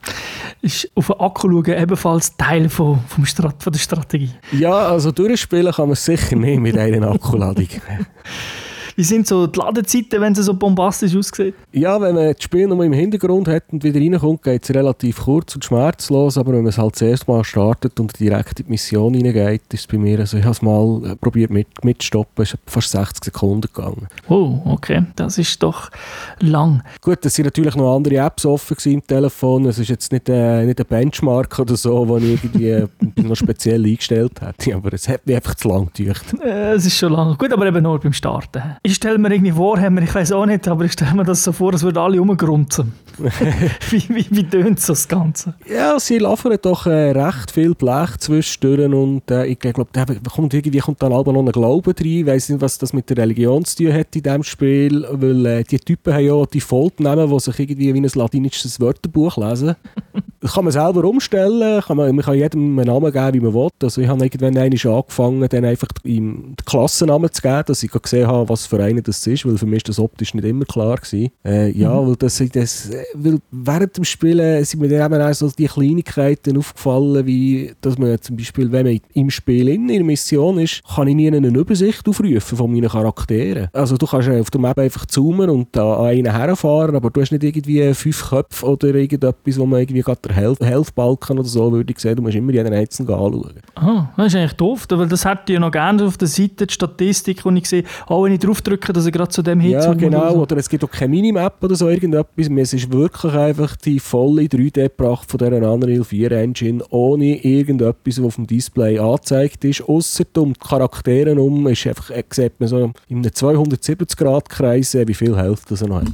ist 0.61 0.89
auf 0.97 1.07
den 1.07 1.19
Akku 1.19 1.49
schauen 1.49 1.77
ebenfalls 1.77 2.35
Teil 2.35 2.69
von, 2.69 2.99
vom 3.07 3.25
Strat 3.25 3.61
von 3.61 3.71
der 3.71 3.79
Strategie? 3.79 4.31
Ja, 4.51 4.87
also 4.87 5.11
durchspielen 5.11 5.71
kann 5.71 5.87
man 5.87 5.95
sicher 5.95 6.35
nicht 6.35 6.59
mit 6.59 6.77
einer 6.77 7.11
Akkuladung. 7.11 7.67
Wie 8.97 9.03
sind 9.03 9.27
so 9.27 9.45
die 9.45 9.59
Ladezeiten, 9.59 10.19
wenn 10.21 10.33
es 10.33 10.39
so 10.39 10.55
bombastisch 10.55 11.15
aussieht? 11.15 11.53
Ja, 11.71 12.01
wenn 12.01 12.15
man 12.15 12.33
das 12.33 12.41
Spiel 12.41 12.65
noch 12.65 12.81
im 12.81 12.93
Hintergrund 12.93 13.47
hat 13.47 13.65
und 13.71 13.83
wieder 13.83 13.99
reinkommt, 13.99 14.41
geht 14.41 14.63
es 14.63 14.73
relativ 14.73 15.19
kurz 15.23 15.53
und 15.53 15.63
schmerzlos, 15.63 16.35
aber 16.35 16.53
wenn 16.53 16.63
man 16.63 16.69
es 16.69 16.79
halt 16.79 16.95
das 16.95 17.03
erste 17.03 17.31
Mal 17.31 17.43
startet 17.43 17.99
und 17.99 18.19
direkt 18.19 18.59
in 18.59 18.65
die 18.65 18.71
Mission 18.71 19.13
reingeht, 19.13 19.71
ist 19.71 19.81
es 19.81 19.85
bei 19.85 19.99
mir, 19.99 20.17
also 20.17 20.37
ich 20.37 20.43
habe 20.43 20.53
es 20.53 20.63
mal 20.63 21.11
äh, 21.11 21.15
probiert 21.15 21.51
mit, 21.51 21.67
mitzustoppen, 21.85 22.41
es 22.41 22.55
ist 22.55 22.59
fast 22.65 22.89
60 22.89 23.25
Sekunden 23.25 23.69
gegangen. 23.71 24.07
Oh, 24.29 24.61
okay, 24.65 25.03
das 25.15 25.37
ist 25.37 25.61
doch 25.61 25.91
lang. 26.39 26.81
Gut, 26.99 27.23
es 27.23 27.35
sind 27.35 27.45
natürlich 27.45 27.75
noch 27.75 27.95
andere 27.95 28.15
Apps 28.15 28.47
offen 28.47 28.77
im 28.85 29.05
Telefon, 29.05 29.67
es 29.67 29.77
ist 29.77 29.89
jetzt 29.89 30.11
nicht, 30.11 30.27
äh, 30.27 30.65
nicht 30.65 30.79
ein 30.79 30.87
Benchmark 30.87 31.59
oder 31.59 31.77
so, 31.77 32.03
den 32.17 32.33
ich 32.33 32.43
irgendwie 32.43 32.69
äh, 32.69 32.87
noch 33.21 33.35
speziell 33.35 33.85
eingestellt 33.85 34.41
hätte, 34.41 34.75
aber 34.75 34.91
es 34.93 35.07
hat 35.07 35.23
mich 35.27 35.35
einfach 35.35 35.53
zu 35.53 35.67
lang 35.67 35.87
gedauert. 35.93 36.23
Äh, 36.43 36.71
es 36.73 36.87
ist 36.87 36.97
schon 36.97 37.13
lang. 37.13 37.37
Gut, 37.37 37.53
aber 37.53 37.67
eben 37.67 37.83
nur 37.83 37.99
beim 37.99 38.13
Starten. 38.13 38.63
Ich 38.87 38.95
stelle 38.95 39.17
mir 39.17 39.33
irgendwie 39.33 39.51
vor, 39.51 39.77
ich 39.77 40.15
weiß 40.15 40.31
auch 40.31 40.45
nicht, 40.45 40.65
aber 40.65 40.85
ich 40.85 40.93
stelle 40.93 41.13
mir 41.13 41.25
das 41.25 41.43
so 41.43 41.51
vor, 41.51 41.73
als 41.73 41.83
würden 41.83 41.97
alle 41.97 42.19
rumgrunzen. 42.19 42.93
wie 43.89 44.03
wie, 44.09 44.25
wie 44.29 44.43
tönt 44.43 44.87
das 44.87 45.07
Ganze? 45.07 45.55
Ja, 45.69 45.99
sie 45.99 46.17
laufen 46.17 46.55
doch 46.61 46.85
äh, 46.85 47.11
recht 47.11 47.51
viel 47.51 47.73
Blech 47.75 48.17
zwischendurch 48.17 48.91
und 48.91 49.29
äh, 49.31 49.45
ich 49.45 49.59
glaube, 49.59 49.87
da 49.91 50.05
kommt 50.05 50.53
irgendwie 50.53 50.79
kommt 50.79 51.01
dann 51.01 51.13
aber 51.13 51.33
noch 51.33 51.45
ein 51.45 51.51
Glaube 51.51 51.93
rein. 51.97 52.05
Ich 52.05 52.25
weiß 52.25 52.49
nicht, 52.49 52.61
was 52.61 52.77
das 52.77 52.93
mit 52.93 53.09
der 53.09 53.17
Religion 53.17 53.65
zu 53.65 53.77
tun 53.77 53.93
hat 53.93 54.15
in 54.15 54.23
diesem 54.23 54.43
Spiel, 54.43 55.05
weil 55.11 55.45
äh, 55.45 55.63
die 55.63 55.79
Typen 55.79 56.13
haben 56.13 56.25
ja 56.25 56.45
die 56.45 56.61
namen, 56.99 57.29
die 57.29 57.39
sich 57.39 57.59
irgendwie 57.59 57.93
wie 57.93 57.99
ein 57.99 58.09
latinisches 58.13 58.79
Wörterbuch 58.79 59.37
lesen. 59.37 59.75
das 60.39 60.53
kann 60.53 60.63
man 60.63 60.71
selber 60.71 61.03
umstellen, 61.03 61.81
kann 61.81 61.97
man, 61.97 62.15
man 62.15 62.23
kann 62.23 62.35
jedem 62.35 62.77
einen 62.77 62.87
Namen 62.87 63.11
geben, 63.11 63.33
wie 63.33 63.39
man 63.39 63.53
will. 63.53 63.69
Also 63.81 64.01
ich 64.01 64.07
habe 64.07 64.23
irgendwann 64.23 64.57
angefangen, 64.57 65.47
dann 65.49 65.65
einfach 65.65 65.89
ihm 66.03 66.55
den 66.59 66.65
Klassennamen 66.65 67.31
zu 67.31 67.41
geben, 67.41 67.63
dass 67.65 67.83
ich 67.83 67.91
gesehen 67.91 68.27
habe, 68.27 68.47
was 68.49 68.65
für 68.65 68.81
einen 68.83 69.03
das 69.03 69.25
ist, 69.25 69.45
weil 69.45 69.57
für 69.57 69.65
mich 69.65 69.77
ist 69.77 69.89
das 69.89 69.99
optisch 69.99 70.33
nicht 70.33 70.45
immer 70.45 70.65
klar 70.65 70.97
gewesen. 70.97 71.31
Äh, 71.43 71.71
ja, 71.71 71.99
mhm. 71.99 72.07
weil, 72.07 72.15
das, 72.17 72.43
das, 72.51 72.89
weil 73.13 73.39
während 73.51 73.97
dem 73.97 74.03
Spielen 74.03 74.63
sind 74.63 74.79
mir 74.79 74.89
dann 74.89 75.13
eben 75.13 75.21
auch 75.21 75.33
so 75.33 75.49
die 75.49 75.65
Kleinigkeiten 75.67 76.57
aufgefallen, 76.57 77.25
wie 77.25 77.71
dass 77.81 77.97
man 77.97 78.19
zum 78.21 78.37
Beispiel, 78.37 78.71
wenn 78.71 78.85
man 78.85 78.99
im 79.13 79.29
Spiel 79.29 79.67
in 79.69 79.87
der 79.87 80.03
Mission 80.03 80.59
ist, 80.59 80.81
kann 80.95 81.07
ich 81.07 81.15
nie 81.15 81.27
eine 81.31 81.47
Übersicht 81.47 82.07
aufrufen 82.07 82.57
von 82.57 82.71
meinen 82.71 82.89
Charakteren. 82.89 83.69
Also 83.73 83.97
du 83.97 84.05
kannst 84.05 84.29
auf 84.29 84.51
der 84.51 84.61
Map 84.61 84.77
einfach 84.77 85.05
zoomen 85.05 85.49
und 85.49 85.67
da 85.71 85.97
an 85.97 86.05
einen 86.07 86.31
herfahren, 86.31 86.95
aber 86.95 87.09
du 87.09 87.21
hast 87.21 87.31
nicht 87.31 87.43
irgendwie 87.43 87.93
fünf 87.93 88.29
Köpfe 88.29 88.65
oder 88.65 88.87
irgendetwas, 88.95 89.57
wo 89.57 89.65
man 89.65 89.81
irgendwie 89.81 90.01
gerade 90.01 90.21
der 90.27 90.35
Health-Balken 90.35 91.39
oder 91.39 91.47
so 91.47 91.71
würde 91.71 91.91
ich 91.91 91.99
sehen, 91.99 92.15
du 92.15 92.21
musst 92.21 92.35
immer 92.35 92.51
jeden 92.51 92.73
einzelnen 92.73 93.13
anschauen. 93.13 93.53
Ah, 93.75 94.09
das 94.17 94.27
ist 94.27 94.35
eigentlich 94.35 94.53
doof, 94.53 94.85
weil 94.89 95.07
das 95.07 95.25
hätte 95.25 95.53
ich 95.53 95.59
noch 95.59 95.71
gerne 95.71 96.03
auf 96.03 96.17
der 96.17 96.27
Seite 96.27 96.67
die 96.67 96.73
Statistik, 96.73 97.43
wo 97.45 97.49
ich 97.51 97.67
sehe, 97.67 97.83
auch 98.07 98.23
wenn 98.23 98.33
ich 98.33 98.39
drauf 98.39 98.61
drücke, 98.61 98.93
dass 98.93 99.05
ich 99.05 99.13
gerade 99.13 99.29
zu 99.29 99.41
dem 99.41 99.59
Hit 99.59 99.73
Ja, 99.73 99.93
genau, 99.93 100.19
oder, 100.19 100.31
so. 100.31 100.41
oder 100.41 100.57
es 100.57 100.69
gibt 100.69 100.83
auch 100.83 100.91
keine 100.91 101.09
Minimap 101.09 101.63
oder 101.63 101.75
so 101.75 101.89
irgendetwas, 101.89 102.47
es 102.47 102.73
ist 102.73 102.91
wirklich 102.97 103.33
einfach 103.33 103.75
die 103.75 103.99
volle 103.99 104.43
3D 104.43 104.83
gebracht 104.83 105.29
von 105.29 105.37
dieser 105.37 105.71
Unreal 105.71 106.03
4 106.03 106.31
Engine, 106.31 106.83
ohne 106.89 107.43
irgendetwas, 107.43 108.19
was 108.19 108.25
auf 108.25 108.35
dem 108.35 108.47
Display 108.47 108.99
angezeigt 108.99 109.63
ist, 109.63 109.81
außer 109.81 110.25
um 110.37 110.53
die 110.53 110.59
Charaktere 110.59 111.39
um, 111.39 111.67
ist 111.67 111.87
einfach, 111.87 112.09
äh, 112.09 112.23
sieht 112.31 112.59
man 112.59 112.69
so 112.69 112.91
in 113.07 113.17
einem 113.19 113.33
270 113.33 114.17
Grad 114.17 114.49
Kreis, 114.49 114.93
wie 114.93 115.13
viel 115.13 115.35
Health 115.35 115.61
das 115.69 115.81
er 115.81 115.89
noch 115.89 116.01
hat. 116.01 116.11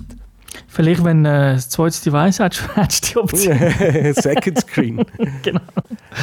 Vielleicht, 0.67 1.03
wenn 1.03 1.25
äh, 1.25 1.53
das 1.53 1.69
zweites 1.69 2.01
Device 2.01 2.39
hast, 2.39 2.75
hättest 2.75 3.05
du 3.05 3.11
die 3.11 3.17
Option. 3.17 3.57
Second 4.15 4.59
Screen. 4.59 5.05
genau. 5.43 5.61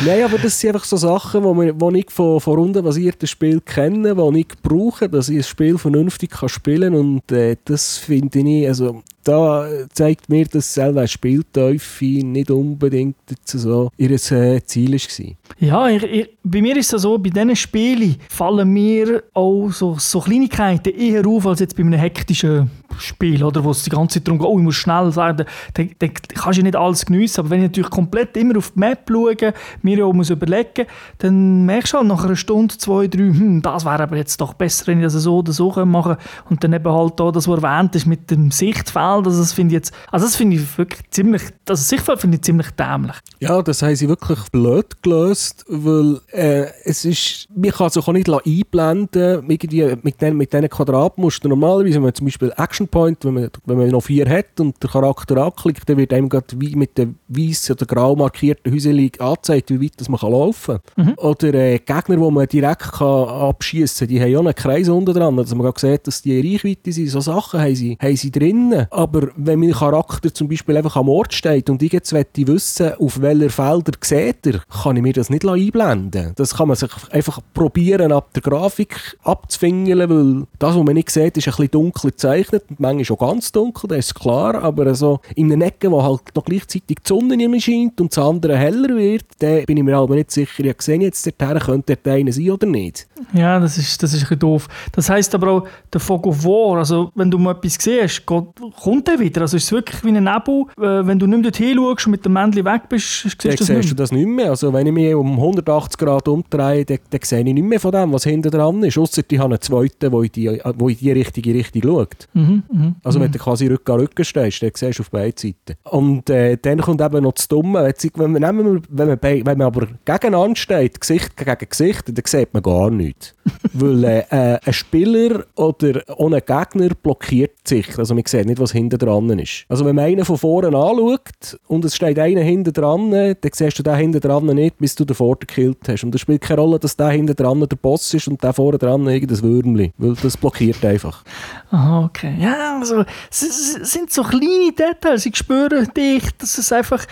Nein, 0.05 0.25
aber 0.25 0.39
das 0.39 0.59
sind 0.59 0.75
einfach 0.75 0.85
so 0.85 0.97
Sachen, 0.97 1.43
die 1.43 1.99
ich 1.99 2.11
von, 2.11 2.41
von 2.41 2.59
rundenbasierten 2.59 3.29
Spielen 3.29 3.65
kenne, 3.65 4.15
die 4.15 4.41
ich 4.41 4.49
brauche, 4.63 5.09
dass 5.09 5.29
ich 5.29 5.39
ein 5.39 5.43
Spiel 5.43 5.79
vernünftig 5.79 6.31
kann 6.31 6.49
spielen 6.49 6.93
kann. 6.93 7.01
Und 7.01 7.33
äh, 7.33 7.57
das 7.65 7.99
finde 7.99 8.41
ich, 8.41 8.69
also 8.69 9.03
da 9.25 9.67
zeigt 9.93 10.29
mir, 10.29 10.47
dass 10.47 10.73
selber 10.73 11.07
Spielteufel 11.07 12.25
nicht 12.25 12.51
unbedingt 12.51 13.17
so 13.45 13.91
ihr 13.97 14.11
äh, 14.11 14.61
Ziel 14.65 14.93
war. 14.93 15.37
Ja, 15.59 15.89
ich, 15.89 16.03
ich, 16.03 16.31
bei 16.43 16.63
mir 16.63 16.77
ist 16.77 16.93
es 16.93 17.03
so, 17.03 17.19
bei 17.19 17.31
diesen 17.31 17.55
Spielen 17.55 18.17
fallen 18.29 18.69
mir 18.73 19.23
auch 19.35 19.71
so, 19.71 19.97
so 19.99 20.21
Kleinigkeiten 20.21 20.95
eher 20.95 21.27
auf, 21.27 21.47
als 21.47 21.61
jetzt 21.61 21.77
bei 21.77 21.83
einem 21.83 21.99
hektischen 21.99 22.71
Spiel, 22.99 23.43
oder, 23.45 23.63
wo 23.63 23.71
es 23.71 23.83
die 23.83 23.91
ganze 23.91 24.19
Zeit 24.19 24.27
darum 24.27 24.39
geht, 24.39 24.49
oh, 24.49 24.59
ich 24.59 24.65
muss 24.65 24.77
schnell 24.77 25.13
sein, 25.13 25.37
dann, 25.37 25.91
dann 25.99 26.11
kannst 26.35 26.59
du 26.59 26.63
nicht 26.63 26.77
alles 26.77 27.05
geniessen. 27.05 27.41
Aber 27.41 27.51
wenn 27.51 27.61
ich 27.61 27.69
natürlich 27.69 27.91
komplett 27.91 28.37
immer 28.37 28.57
auf 28.57 28.73
die 28.73 28.79
Map 28.81 29.09
schaue, 29.09 29.55
mir 29.83 30.07
auch 30.07 30.13
muss 30.13 30.31
überlegen, 30.31 30.87
dann 31.19 31.67
merkst 31.67 31.93
du 31.93 31.99
halt 31.99 32.09
nach 32.09 32.25
einer 32.25 32.37
Stunde, 32.37 32.77
zwei, 32.79 33.07
drei, 33.07 33.19
hm, 33.19 33.63
das 33.63 33.85
wäre 33.85 34.03
aber 34.03 34.17
jetzt 34.17 34.41
doch 34.41 34.55
besser, 34.55 34.87
wenn 34.89 34.99
ich 34.99 35.05
das 35.05 35.15
so 35.15 35.39
oder 35.39 35.53
so 35.53 35.71
machen 35.85 36.17
könnte. 36.17 36.25
Und 36.49 36.65
dann 36.65 36.73
eben 36.73 36.93
halt 36.93 37.21
da, 37.21 37.31
das, 37.31 37.49
was 37.49 37.63
erwähnt 37.63 37.95
ist, 37.95 38.07
mit 38.07 38.31
dem 38.31 38.51
Sichtfeld, 38.51 39.10
also 39.17 39.41
das 39.41 39.53
finde 39.53 39.75
ich 39.75 39.77
jetzt, 39.77 39.93
also 40.11 40.27
das 40.27 40.37
finde 40.37 40.57
ich 40.57 40.79
wirklich 40.79 41.03
ziemlich, 41.11 41.43
also 41.69 41.83
Sichtfeld 41.83 42.21
finde 42.21 42.37
ich 42.37 42.43
ziemlich 42.43 42.71
dämlich. 42.71 43.17
Ja, 43.41 43.63
das 43.63 43.83
haben 43.83 43.97
sie 43.97 44.09
wirklich 44.09 44.39
blöd 44.51 45.03
gelöst, 45.03 45.65
weil 45.69 46.21
äh, 46.33 46.67
es 46.85 47.05
ist, 47.05 47.49
man 47.55 47.71
kann 47.71 47.91
sich 47.91 48.07
auch 48.07 48.13
nicht 48.13 48.29
einblenden 48.29 49.47
mit, 49.47 49.63
mit, 50.05 50.21
den, 50.21 50.37
mit 50.37 50.53
diesen 50.53 50.69
Quadratmustern. 50.69 51.51
Normalerweise, 51.51 51.97
wenn 51.97 52.03
man 52.03 52.15
zum 52.15 52.27
Beispiel 52.27 52.53
Action 52.57 52.89
Point, 52.89 53.25
wenn 53.25 53.35
man, 53.35 53.51
wenn 53.65 53.79
man 53.79 53.89
noch 53.89 54.03
vier 54.03 54.29
hat 54.29 54.61
und 54.61 54.83
der 54.83 54.91
Charakter 54.91 55.37
anklickt, 55.39 55.89
dann 55.89 55.97
wird 55.97 56.13
einem 56.13 56.29
gerade 56.29 56.47
wie 56.57 56.75
mit 56.77 56.99
den 56.99 57.19
weißen 57.29 57.75
oder 57.75 57.87
grau 57.87 58.17
markierten 58.17 58.73
Häuschen 58.73 59.11
angezeigt, 59.21 59.71
wie 59.71 59.83
weit 59.83 59.93
das 59.97 60.09
man 60.09 60.21
kann 60.21 60.33
laufen 60.33 60.79
kann. 60.97 61.07
Mhm. 61.07 61.15
Oder 61.17 61.55
äh, 61.55 61.79
Gegner, 61.79 62.17
die 62.17 62.31
man 62.31 62.47
direkt 62.47 62.93
kann 62.93 63.29
abschießen 63.29 64.07
kann, 64.07 64.15
die 64.15 64.21
haben 64.21 64.31
ja 64.31 64.39
einen 64.41 64.55
Kreis 64.55 64.89
unten 64.89 65.15
dran, 65.15 65.37
dass 65.37 65.55
man 65.55 65.73
sieht, 65.77 66.07
dass 66.07 66.23
die 66.23 66.41
Reichweite 66.41 66.93
sind. 66.93 67.09
So 67.09 67.21
Sachen 67.21 67.61
haben 67.61 67.75
sie, 67.75 67.97
haben 68.01 68.17
sie 68.17 68.31
drinnen. 68.31 68.87
Aber 69.01 69.29
wenn 69.35 69.61
mein 69.61 69.73
Charakter 69.73 70.35
zum 70.35 70.47
Beispiel 70.49 70.77
einfach 70.77 70.97
am 70.97 71.09
Ort 71.09 71.33
steht 71.33 71.71
und 71.71 71.83
ich 71.83 71.93
jetzt 71.93 72.13
wissen 72.13 72.93
auf 72.99 73.23
welcher 73.23 73.49
Felder 73.49 73.93
sieht 74.03 74.47
er, 74.47 74.61
kann 74.83 74.97
ich 74.97 75.03
mir 75.03 75.15
das 75.15 75.31
nicht 75.31 75.47
einblenden. 75.47 76.35
Das 76.37 76.55
kann 76.55 76.69
man 76.69 76.77
sich 76.77 76.91
einfach 77.11 77.41
probieren, 77.55 78.13
ab 78.13 78.35
der 78.35 78.43
Grafik 78.43 79.17
abzufingeln, 79.23 80.11
weil 80.11 80.47
das, 80.59 80.77
was 80.77 80.85
man 80.85 80.93
nicht 80.93 81.09
sieht, 81.09 81.39
ist 81.39 81.49
ein 81.49 81.53
bisschen 81.53 81.71
dunkel 81.71 82.11
gezeichnet 82.11 82.65
manchmal 82.77 83.05
schon 83.07 83.17
ganz 83.17 83.53
dunkel, 83.53 83.89
das 83.89 84.07
ist 84.07 84.15
klar, 84.17 84.57
aber 84.57 84.95
so 84.95 85.21
in 85.35 85.51
einer 85.51 85.65
Ecke, 85.65 85.91
wo 85.91 86.03
halt 86.03 86.21
noch 86.35 86.45
gleichzeitig 86.45 86.99
die 86.99 87.09
Sonne 87.09 87.49
mehr 87.49 87.61
scheint 87.61 88.01
und 88.03 88.15
das 88.15 88.23
andere 88.23 88.59
heller 88.59 88.95
wird, 88.97 89.25
da 89.39 89.61
bin 89.63 89.79
ich 89.79 89.83
mir 89.83 89.97
aber 89.97 90.15
nicht 90.15 90.31
sicher, 90.31 90.63
ich 90.65 90.83
sehe 90.83 91.01
jetzt 91.01 91.27
dorthin, 91.27 91.59
könnte 91.59 91.97
der 91.97 92.13
eine 92.13 92.33
sein 92.33 92.51
oder 92.51 92.67
nicht. 92.67 93.07
Ja, 93.33 93.59
das 93.59 93.79
ist, 93.79 94.03
das 94.03 94.13
ist 94.13 94.21
ein 94.21 94.23
bisschen 94.25 94.39
doof. 94.41 94.69
Das 94.93 95.09
heisst 95.09 95.35
aber 95.35 95.49
auch, 95.49 95.69
der 95.91 96.01
Fog 96.01 96.27
of 96.27 96.45
War, 96.45 96.79
also 96.79 97.11
wenn 97.15 97.31
du 97.31 97.39
mal 97.39 97.53
etwas 97.53 97.79
siehst, 97.81 98.27
kommt 98.27 98.61
der 98.99 99.19
wieder, 99.19 99.43
also 99.43 99.57
ist 99.57 99.65
es 99.65 99.73
wirklich 99.73 100.05
wie 100.05 100.09
ein 100.09 100.25
Nebel, 100.25 100.65
äh, 100.79 101.07
wenn 101.07 101.19
du 101.19 101.27
nicht 101.27 101.43
mehr 101.43 101.51
dorthin 101.51 101.77
schaust 101.77 102.07
und 102.07 102.11
mit 102.13 102.25
dem 102.25 102.33
Männchen 102.33 102.65
weg 102.65 102.83
bist, 102.89 103.23
siehst 103.23 103.45
du 103.45 103.49
das 103.49 103.67
siehst 103.67 103.91
du 103.91 103.95
das 103.95 104.13
nicht 104.13 104.27
mehr, 104.27 104.51
also 104.51 104.73
wenn 104.73 104.87
ich 104.87 104.93
mich 104.93 105.15
um 105.15 105.33
180 105.33 105.99
Grad 105.99 106.29
umdrehe, 106.29 106.85
dann, 106.85 106.99
dann 107.11 107.21
sehe 107.23 107.41
ich 107.41 107.55
nicht 107.55 107.63
mehr 107.63 107.81
von 107.81 107.93
dem, 107.93 108.13
was 108.13 108.25
hinter 108.25 108.51
dran 108.51 108.83
ist, 108.83 108.99
ausser 108.99 109.23
ich 109.29 109.39
habe 109.39 109.55
einen 109.55 109.61
zweiten, 109.61 110.11
der 110.11 110.13
in 110.13 110.33
die, 110.33 110.61
wo 110.77 110.89
in 110.89 110.97
die 110.97 111.13
richtige 111.13 111.55
Richtung 111.55 111.83
schaut. 111.83 112.29
Mhm. 112.35 112.63
Mhm. 112.71 112.95
Also 113.05 113.19
mhm. 113.19 113.25
wenn 113.25 113.33
du 113.33 113.39
quasi 113.39 113.67
Rücken 113.67 113.93
an 113.93 114.01
Rücken 114.01 114.25
stehst, 114.25 114.63
dann 114.63 114.71
siehst 114.75 114.99
du 114.99 115.03
auf 115.03 115.11
beiden 115.11 115.37
Seiten. 115.37 115.79
Und 115.85 116.29
äh, 116.31 116.57
dann 116.61 116.81
kommt 116.81 117.01
eben 117.01 117.23
noch 117.23 117.33
das 117.33 117.49
Dumme, 117.49 117.93
wenn 118.15 118.33
man, 118.33 118.83
wenn 118.89 119.09
man, 119.09 119.19
wenn 119.21 119.45
man 119.45 119.63
aber 119.63 119.87
gegeneinander 120.05 120.57
steht, 120.57 121.01
Gesicht 121.01 121.37
gegen 121.37 121.69
Gesicht, 121.69 122.09
dann 122.09 122.25
sieht 122.25 122.53
man 122.53 122.63
gar 122.63 122.91
nichts. 122.91 123.35
Weil 123.73 124.05
äh, 124.05 124.19
äh, 124.31 124.59
ein 124.65 124.73
Spieler 124.73 125.45
oder 125.57 126.03
ohne 126.17 126.41
Gegner 126.41 126.91
blockiert 127.03 127.67
sich. 127.67 127.99
Also 127.99 128.15
man 128.15 128.25
sieht 128.27 128.47
nicht, 128.47 128.61
was 128.61 128.75
hinten 128.81 128.99
dran 128.99 129.39
ist. 129.39 129.65
Also 129.69 129.85
wenn 129.85 129.95
man 129.95 130.07
einen 130.07 130.25
von 130.25 130.39
vorne 130.39 130.69
anschaut 130.69 131.59
und 131.67 131.85
es 131.85 131.95
steht 131.95 132.19
einer 132.19 132.41
hinten 132.41 132.73
dran, 132.73 133.11
dann 133.11 133.37
siehst 133.53 133.79
du 133.79 133.83
den 133.83 133.95
hinten 133.95 134.21
dran 134.21 134.47
nicht, 134.47 134.79
bis 134.79 134.95
du 134.95 135.05
den 135.05 135.15
vorne 135.15 135.39
gekillt 135.41 135.89
hast. 135.89 136.05
Und 136.05 136.15
es 136.15 136.21
spielt 136.21 136.41
keine 136.41 136.61
Rolle, 136.61 136.79
dass 136.79 136.97
der 136.97 137.11
hinten 137.11 137.37
dran 137.37 137.61
der 137.61 137.77
Boss 137.77 138.13
ist 138.15 138.29
und 138.29 138.43
der 138.43 138.53
vorne 138.53 138.79
dran 138.79 139.07
irgendein 139.07 139.43
Würmli. 139.43 139.93
Weil 139.99 140.15
das 140.15 140.37
blockiert 140.37 140.85
einfach. 140.85 141.25
Aha, 141.71 142.05
okay. 142.05 142.35
Ja, 142.41 142.79
also 142.79 143.05
es 143.31 143.75
sind 143.91 144.11
so 144.11 144.23
kleine 144.23 144.73
Details. 144.73 145.27
Ich 145.27 145.37
spüre 145.37 145.87
dich, 145.87 146.25
dass 146.39 146.59
es 146.59 146.73
einfach 146.73 147.07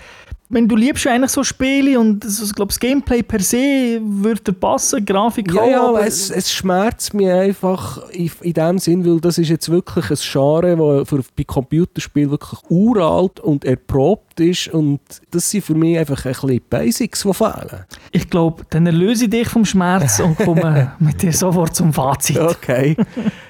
wenn 0.51 0.67
du 0.67 0.75
liebst 0.75 1.05
eigentlich 1.05 1.31
so 1.31 1.43
Spiele 1.43 1.99
und 1.99 2.25
das, 2.25 2.41
ich 2.41 2.55
glaube, 2.55 2.69
das 2.69 2.79
Gameplay 2.79 3.21
per 3.21 3.39
se 3.39 3.99
würde 4.01 4.51
passen, 4.51 5.05
Grafik 5.05 5.53
ja, 5.53 5.61
auch, 5.61 5.69
ja, 5.69 5.87
aber 5.87 6.05
es, 6.05 6.31
es 6.31 6.51
schmerzt 6.51 7.13
mich 7.13 7.29
einfach 7.29 8.09
in, 8.09 8.31
in 8.41 8.53
dem 8.53 8.79
Sinn, 8.79 9.05
weil 9.05 9.19
das 9.19 9.37
ist 9.37 9.49
jetzt 9.49 9.69
wirklich 9.69 10.09
ein 10.09 10.17
Genre, 10.19 11.05
das 11.07 11.25
bei 11.35 11.43
Computerspielen 11.43 12.31
wirklich 12.31 12.59
uralt 12.67 13.39
und 13.39 13.63
erprobt 13.63 14.28
ist 14.39 14.67
und 14.69 14.99
das 15.31 15.49
sind 15.49 15.63
für 15.63 15.75
mich 15.75 15.97
einfach 15.97 16.25
ein 16.25 16.31
bisschen 16.31 16.61
Basics, 16.69 17.23
die 17.23 17.33
fehlen. 17.33 17.85
Ich 18.11 18.29
glaube, 18.29 18.63
dann 18.69 18.85
erlöse 18.85 19.25
ich 19.25 19.29
dich 19.29 19.47
vom 19.47 19.65
Schmerz 19.65 20.19
und 20.19 20.37
komme 20.37 20.93
mit 20.99 21.21
dir 21.21 21.33
sofort 21.33 21.75
zum 21.75 21.93
Fazit. 21.93 22.39
Okay. 22.39 22.95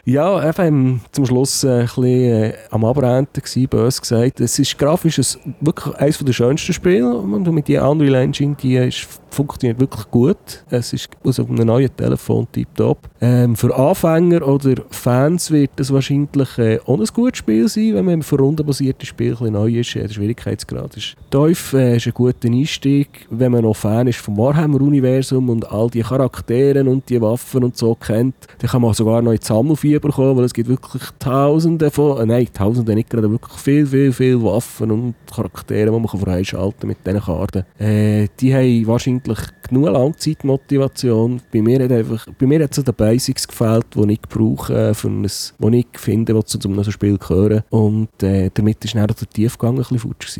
Ja, 0.06 0.47
eben 0.49 1.02
zum 1.12 1.25
Schluss 1.25 1.63
äh, 1.63 1.82
ein 1.82 1.86
bisschen 1.86 2.04
äh, 2.06 2.54
am 2.71 2.86
Abrenten 2.86 3.41
gewesen, 3.41 3.67
bös 3.67 4.02
gesagt. 4.02 4.39
Es 4.39 4.58
ist 4.60 4.78
grafisch 4.78 5.19
wirklich 5.62 5.95
eines 5.95 6.17
der 6.19 6.34
schönsten 6.34 6.73
Spiele 6.73 7.13
und 7.13 7.47
mit 7.52 7.67
der 7.67 7.88
Unreal 7.88 8.15
Engine, 8.15 8.56
die 8.56 8.75
ist 8.75 9.08
funktioniert 9.30 9.80
wirklich 9.80 10.10
gut. 10.10 10.63
Es 10.70 10.94
ist 10.94 11.10
aus 11.24 11.39
einem 11.39 11.56
neuen 11.56 11.96
Telefon 11.96 12.48
tiptop. 12.52 12.98
Ähm, 13.22 13.56
für 13.56 13.76
Anfänger 13.76 14.48
oder 14.48 14.82
Fans 14.89 15.52
wird 15.52 15.72
das 15.76 15.92
wahrscheinlich 15.94 16.58
äh, 16.58 16.80
auch 16.86 17.00
ein 17.00 17.06
gutes 17.13 17.39
Spiel 17.39 17.68
sein, 17.68 17.96
wenn 17.96 18.06
man 18.06 18.24
für 18.24 18.38
rundenbasierte 18.38 19.06
Spiel 19.06 19.36
ein 19.42 19.54
neu 19.54 19.80
ist. 19.80 19.96
Der 19.96 20.08
Schwierigkeitsgrad 20.08 20.96
ist 20.98 21.15
tief, 21.30 21.74
äh, 21.74 21.98
ist 21.98 22.08
ein 22.08 22.13
guter 22.13 22.48
Einstieg. 22.48 23.28
Wenn 23.30 23.52
man 23.52 23.63
noch 23.63 23.76
Fan 23.76 24.08
ist 24.08 24.20
vom 24.20 24.38
Warhammer-Universum 24.38 25.50
und 25.50 25.72
all 25.72 25.89
die 25.89 26.02
Charaktere 26.02 26.84
und 26.84 27.10
die 27.10 27.22
Waffen 27.22 27.63
und 27.63 27.78
so 27.78 27.96
kennt, 27.96 28.36
dann 28.60 28.70
kann 28.70 28.82
man 28.82 28.94
sogar 28.94 29.22
noch 29.22 29.32
ins 29.32 29.48
Sammelfieber 29.48 30.10
kommen, 30.10 30.38
weil 30.38 30.46
es 30.46 30.54
gibt 30.54 30.70
wirklich 30.70 31.04
tausende 31.20 31.92
von, 31.92 32.22
äh, 32.22 32.26
nein, 32.26 32.48
tausende 32.54 32.96
nicht 32.96 33.10
gerade, 33.10 33.30
wirklich 33.30 33.60
viel, 33.60 33.86
viel, 33.86 34.13
viel 34.13 34.42
Waffen 34.42 34.92
und 34.92 35.15
Charaktere, 35.34 35.92
die 35.92 36.00
man 36.00 36.08
freischalten 36.08 36.80
kann 36.80 36.89
mit 36.89 37.06
diesen 37.06 37.22
Karten. 37.22 37.63
Äh, 37.80 38.28
die 38.39 38.54
haben 38.54 38.88
wahrscheinlich 38.88 39.19
genug 39.24 39.90
Langzeitmotivation. 39.90 41.42
Bei 41.52 41.62
mir 41.62 42.64
hat 42.64 42.78
es 42.78 42.84
den 42.84 42.96
Basics 42.96 43.48
gefällt, 43.48 43.88
die 43.96 44.14
ich 44.14 44.22
brauche, 44.22 44.92
äh, 44.92 44.94
die 44.94 45.78
ich 45.78 45.88
finde, 46.00 46.34
die 46.34 46.46
zu 46.46 46.60
einem 46.68 46.84
Spiel 46.84 47.18
gehören. 47.18 47.64
Und 47.70 48.24
äh, 48.24 48.50
damit 48.54 48.84
ist 48.86 48.96
dann 48.96 49.08
der 49.08 49.16
Tiefgang 49.16 49.72
ein 49.72 49.78
bisschen 49.78 50.00
futsch. 50.00 50.40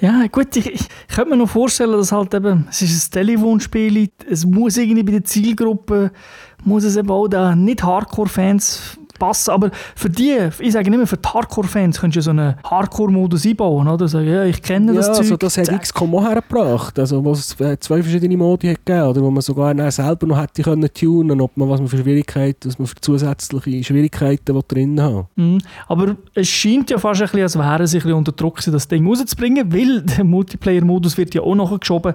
Ja, 0.00 0.26
gut, 0.28 0.56
ich, 0.56 0.66
ich 0.66 0.88
könnte 1.14 1.30
mir 1.30 1.36
noch 1.36 1.48
vorstellen, 1.48 1.92
dass 1.92 2.12
halt 2.12 2.32
eben, 2.34 2.66
es 2.70 2.82
ist 2.82 3.08
ein 3.08 3.26
Telefonspiel, 3.26 4.08
es 4.28 4.46
muss 4.46 4.76
irgendwie 4.76 5.02
bei 5.02 5.12
der 5.12 5.24
Zielgruppe, 5.24 6.12
muss 6.64 6.84
es 6.84 6.96
eben 6.96 7.10
auch 7.10 7.28
da 7.28 7.54
nicht 7.54 7.82
Hardcore-Fans 7.82 8.98
passen. 9.18 9.50
Aber 9.50 9.70
für 9.94 10.10
die, 10.10 10.36
ich 10.58 10.72
sage 10.72 10.90
nicht 10.90 10.98
mehr, 10.98 11.06
für 11.06 11.16
die 11.16 11.28
Hardcore-Fans 11.28 12.00
könntest 12.00 12.16
du 12.16 12.22
so 12.22 12.30
einen 12.30 12.54
Hardcore-Modus 12.64 13.46
einbauen, 13.46 13.88
oder? 13.88 14.08
Sagen, 14.08 14.28
ja, 14.28 14.44
ich 14.44 14.62
kenne 14.62 14.94
das 14.94 15.06
ja, 15.06 15.12
Zeug. 15.14 15.22
Also 15.22 15.36
das 15.36 15.58
hat 15.58 15.80
XCOM 15.80 16.14
auch 16.14 16.24
hergebracht, 16.24 16.98
also 16.98 17.24
wo 17.24 17.32
es 17.32 17.58
äh, 17.60 17.78
zwei 17.78 18.02
verschiedene 18.02 18.36
Modi 18.36 18.68
hat 18.68 18.84
gegeben, 18.84 19.08
oder 19.08 19.20
wo 19.20 19.30
man 19.30 19.42
sogar 19.42 19.90
selber 19.90 20.26
noch 20.26 20.40
hätte 20.40 20.62
können 20.62 20.88
tunen, 20.92 21.40
ob 21.40 21.56
man 21.56 21.68
was 21.68 21.80
man 21.80 21.88
für 21.88 21.98
Schwierigkeiten, 21.98 22.68
was 22.68 22.78
man 22.78 22.86
für 22.86 22.96
zusätzliche 23.00 23.84
Schwierigkeiten 23.84 24.60
drin 24.68 25.00
haben. 25.00 25.26
Mhm. 25.36 25.58
Aber 25.88 26.16
es 26.34 26.48
scheint 26.48 26.90
ja 26.90 26.98
fast 26.98 27.20
ein 27.20 27.26
bisschen, 27.26 27.42
als 27.42 27.58
wären 27.58 27.86
sie 27.86 27.98
ein 27.98 28.02
bisschen 28.02 28.18
unter 28.18 28.32
Druck, 28.32 28.60
das 28.64 28.88
Ding 28.88 29.06
rauszubringen, 29.06 29.72
weil 29.72 30.02
der 30.02 30.24
Multiplayer-Modus 30.24 31.16
wird 31.16 31.34
ja 31.34 31.42
auch 31.42 31.54
noch 31.54 31.78
geschoben. 31.78 32.14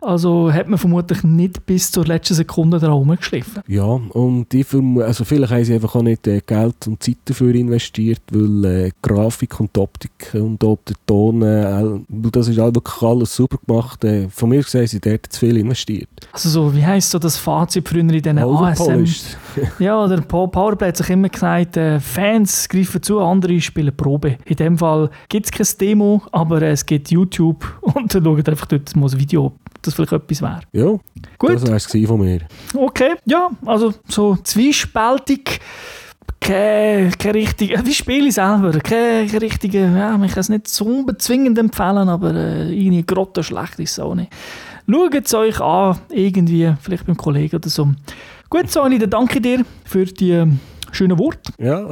Also 0.00 0.52
hat 0.52 0.68
man 0.68 0.78
vermutlich 0.78 1.22
nicht 1.22 1.66
bis 1.66 1.90
zur 1.90 2.06
letzten 2.06 2.34
Sekunde 2.34 2.78
da 2.78 2.90
rumgeschliffen. 2.90 3.62
Ja, 3.66 3.84
und 3.84 4.52
ich 4.54 4.66
also 4.72 5.24
vielleicht 5.24 5.52
haben 5.52 5.64
sie 5.64 5.74
einfach 5.74 5.94
auch 5.94 6.02
nicht 6.02 6.26
äh, 6.26 6.40
Geld 6.44 6.86
und 6.86 7.02
Zeit 7.02 7.18
dafür 7.24 7.54
investiert, 7.54 8.22
weil 8.30 8.64
äh, 8.64 8.90
Grafik 9.02 9.60
und 9.60 9.76
Optik 9.76 10.30
und 10.34 10.62
auch 10.64 10.78
der 10.88 10.96
Ton, 11.06 11.42
äh, 11.42 12.00
das 12.08 12.48
ist 12.48 12.58
halt 12.58 12.74
wirklich 12.74 13.02
alles 13.02 13.34
super 13.34 13.58
gemacht. 13.66 14.04
Äh, 14.04 14.28
von 14.28 14.48
mir 14.48 14.62
gesehen, 14.62 14.86
sie 14.86 15.00
dort 15.00 15.26
zu 15.26 15.40
viel 15.40 15.56
investiert. 15.56 16.08
Also 16.32 16.48
so, 16.48 16.74
wie 16.74 16.84
heisst 16.84 17.10
so 17.10 17.18
das 17.18 17.36
Fazit 17.36 17.88
früher 17.88 18.00
in 18.00 18.08
diesen 18.08 18.38
ASM? 18.38 19.04
ja, 19.78 20.06
der 20.06 20.22
Powerplay 20.22 20.88
hat 20.88 20.96
sich 20.96 21.10
immer 21.10 21.28
gesagt, 21.28 21.76
äh, 21.76 22.00
Fans 22.00 22.68
greifen 22.68 23.02
zu, 23.02 23.20
andere 23.20 23.60
spielen 23.60 23.94
Probe. 23.94 24.38
In 24.44 24.56
dem 24.56 24.78
Fall 24.78 25.10
gibt 25.28 25.46
es 25.46 25.52
kein 25.52 25.66
Demo, 25.78 26.22
aber 26.32 26.62
es 26.62 26.86
gibt 26.86 27.10
YouTube 27.10 27.64
und 27.80 28.14
dann 28.14 28.24
schaut 28.24 28.48
einfach 28.48 28.66
dort 28.66 28.96
mal 28.96 29.10
ein 29.10 29.18
Video 29.18 29.52
das 29.82 29.94
vielleicht 29.94 30.12
etwas 30.12 30.42
wäre. 30.42 30.60
Ja, 30.72 30.98
Gut. 31.38 31.50
das 31.54 31.66
wäre 31.66 31.76
es 31.76 32.08
von 32.08 32.20
mir. 32.20 32.40
Okay, 32.74 33.14
ja, 33.24 33.50
also 33.64 33.94
so 34.08 34.36
zwiespältig 34.36 35.60
keine, 36.40 37.10
keine 37.18 37.34
richtige, 37.34 37.84
wie 37.84 37.94
spiele 37.94 38.28
ich 38.28 38.34
selber, 38.34 38.72
keine, 38.80 39.26
keine 39.26 39.42
richtige, 39.42 39.80
ja, 39.80 40.14
ich 40.24 40.32
kann 40.32 40.40
es 40.40 40.48
nicht 40.48 40.68
so 40.68 41.04
bezwingend 41.04 41.58
empfehlen, 41.58 42.08
aber 42.08 42.34
äh, 42.34 42.72
irgendwie 42.72 43.04
grotto 43.04 43.42
schlecht 43.42 43.78
ist 43.78 43.92
es 43.92 43.98
auch 43.98 44.14
nicht. 44.14 44.32
Schaut 44.90 45.14
es 45.14 45.34
euch 45.34 45.60
an, 45.60 45.98
irgendwie, 46.08 46.72
vielleicht 46.80 47.06
beim 47.06 47.16
Kollegen 47.16 47.56
oder 47.56 47.68
so. 47.68 47.88
Gut, 48.48 48.70
Sani, 48.70 48.98
dann 48.98 49.10
danke 49.10 49.40
dir 49.40 49.64
für 49.84 50.04
die 50.04 50.44
schönen 50.92 51.18
Worte. 51.18 51.52
Ja, 51.58 51.88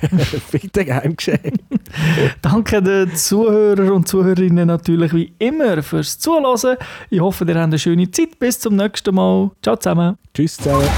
bitte 0.50 0.84
gern 0.84 1.16
geschehen. 1.16 1.58
Danke 2.42 2.82
den 2.82 3.14
Zuhörern 3.14 3.90
und 3.90 4.08
Zuhörerinnen 4.08 4.66
natürlich 4.66 5.12
wie 5.14 5.32
immer 5.38 5.82
fürs 5.82 6.18
Zuhören. 6.18 6.76
Ich 7.10 7.20
hoffe, 7.20 7.44
ihr 7.44 7.54
habt 7.54 7.64
eine 7.64 7.78
schöne 7.78 8.10
Zeit. 8.10 8.38
Bis 8.38 8.58
zum 8.58 8.76
nächsten 8.76 9.14
Mal. 9.14 9.50
Ciao 9.62 9.76
zusammen. 9.76 10.16
Tschüss 10.32 10.56
zusammen. 10.56 10.88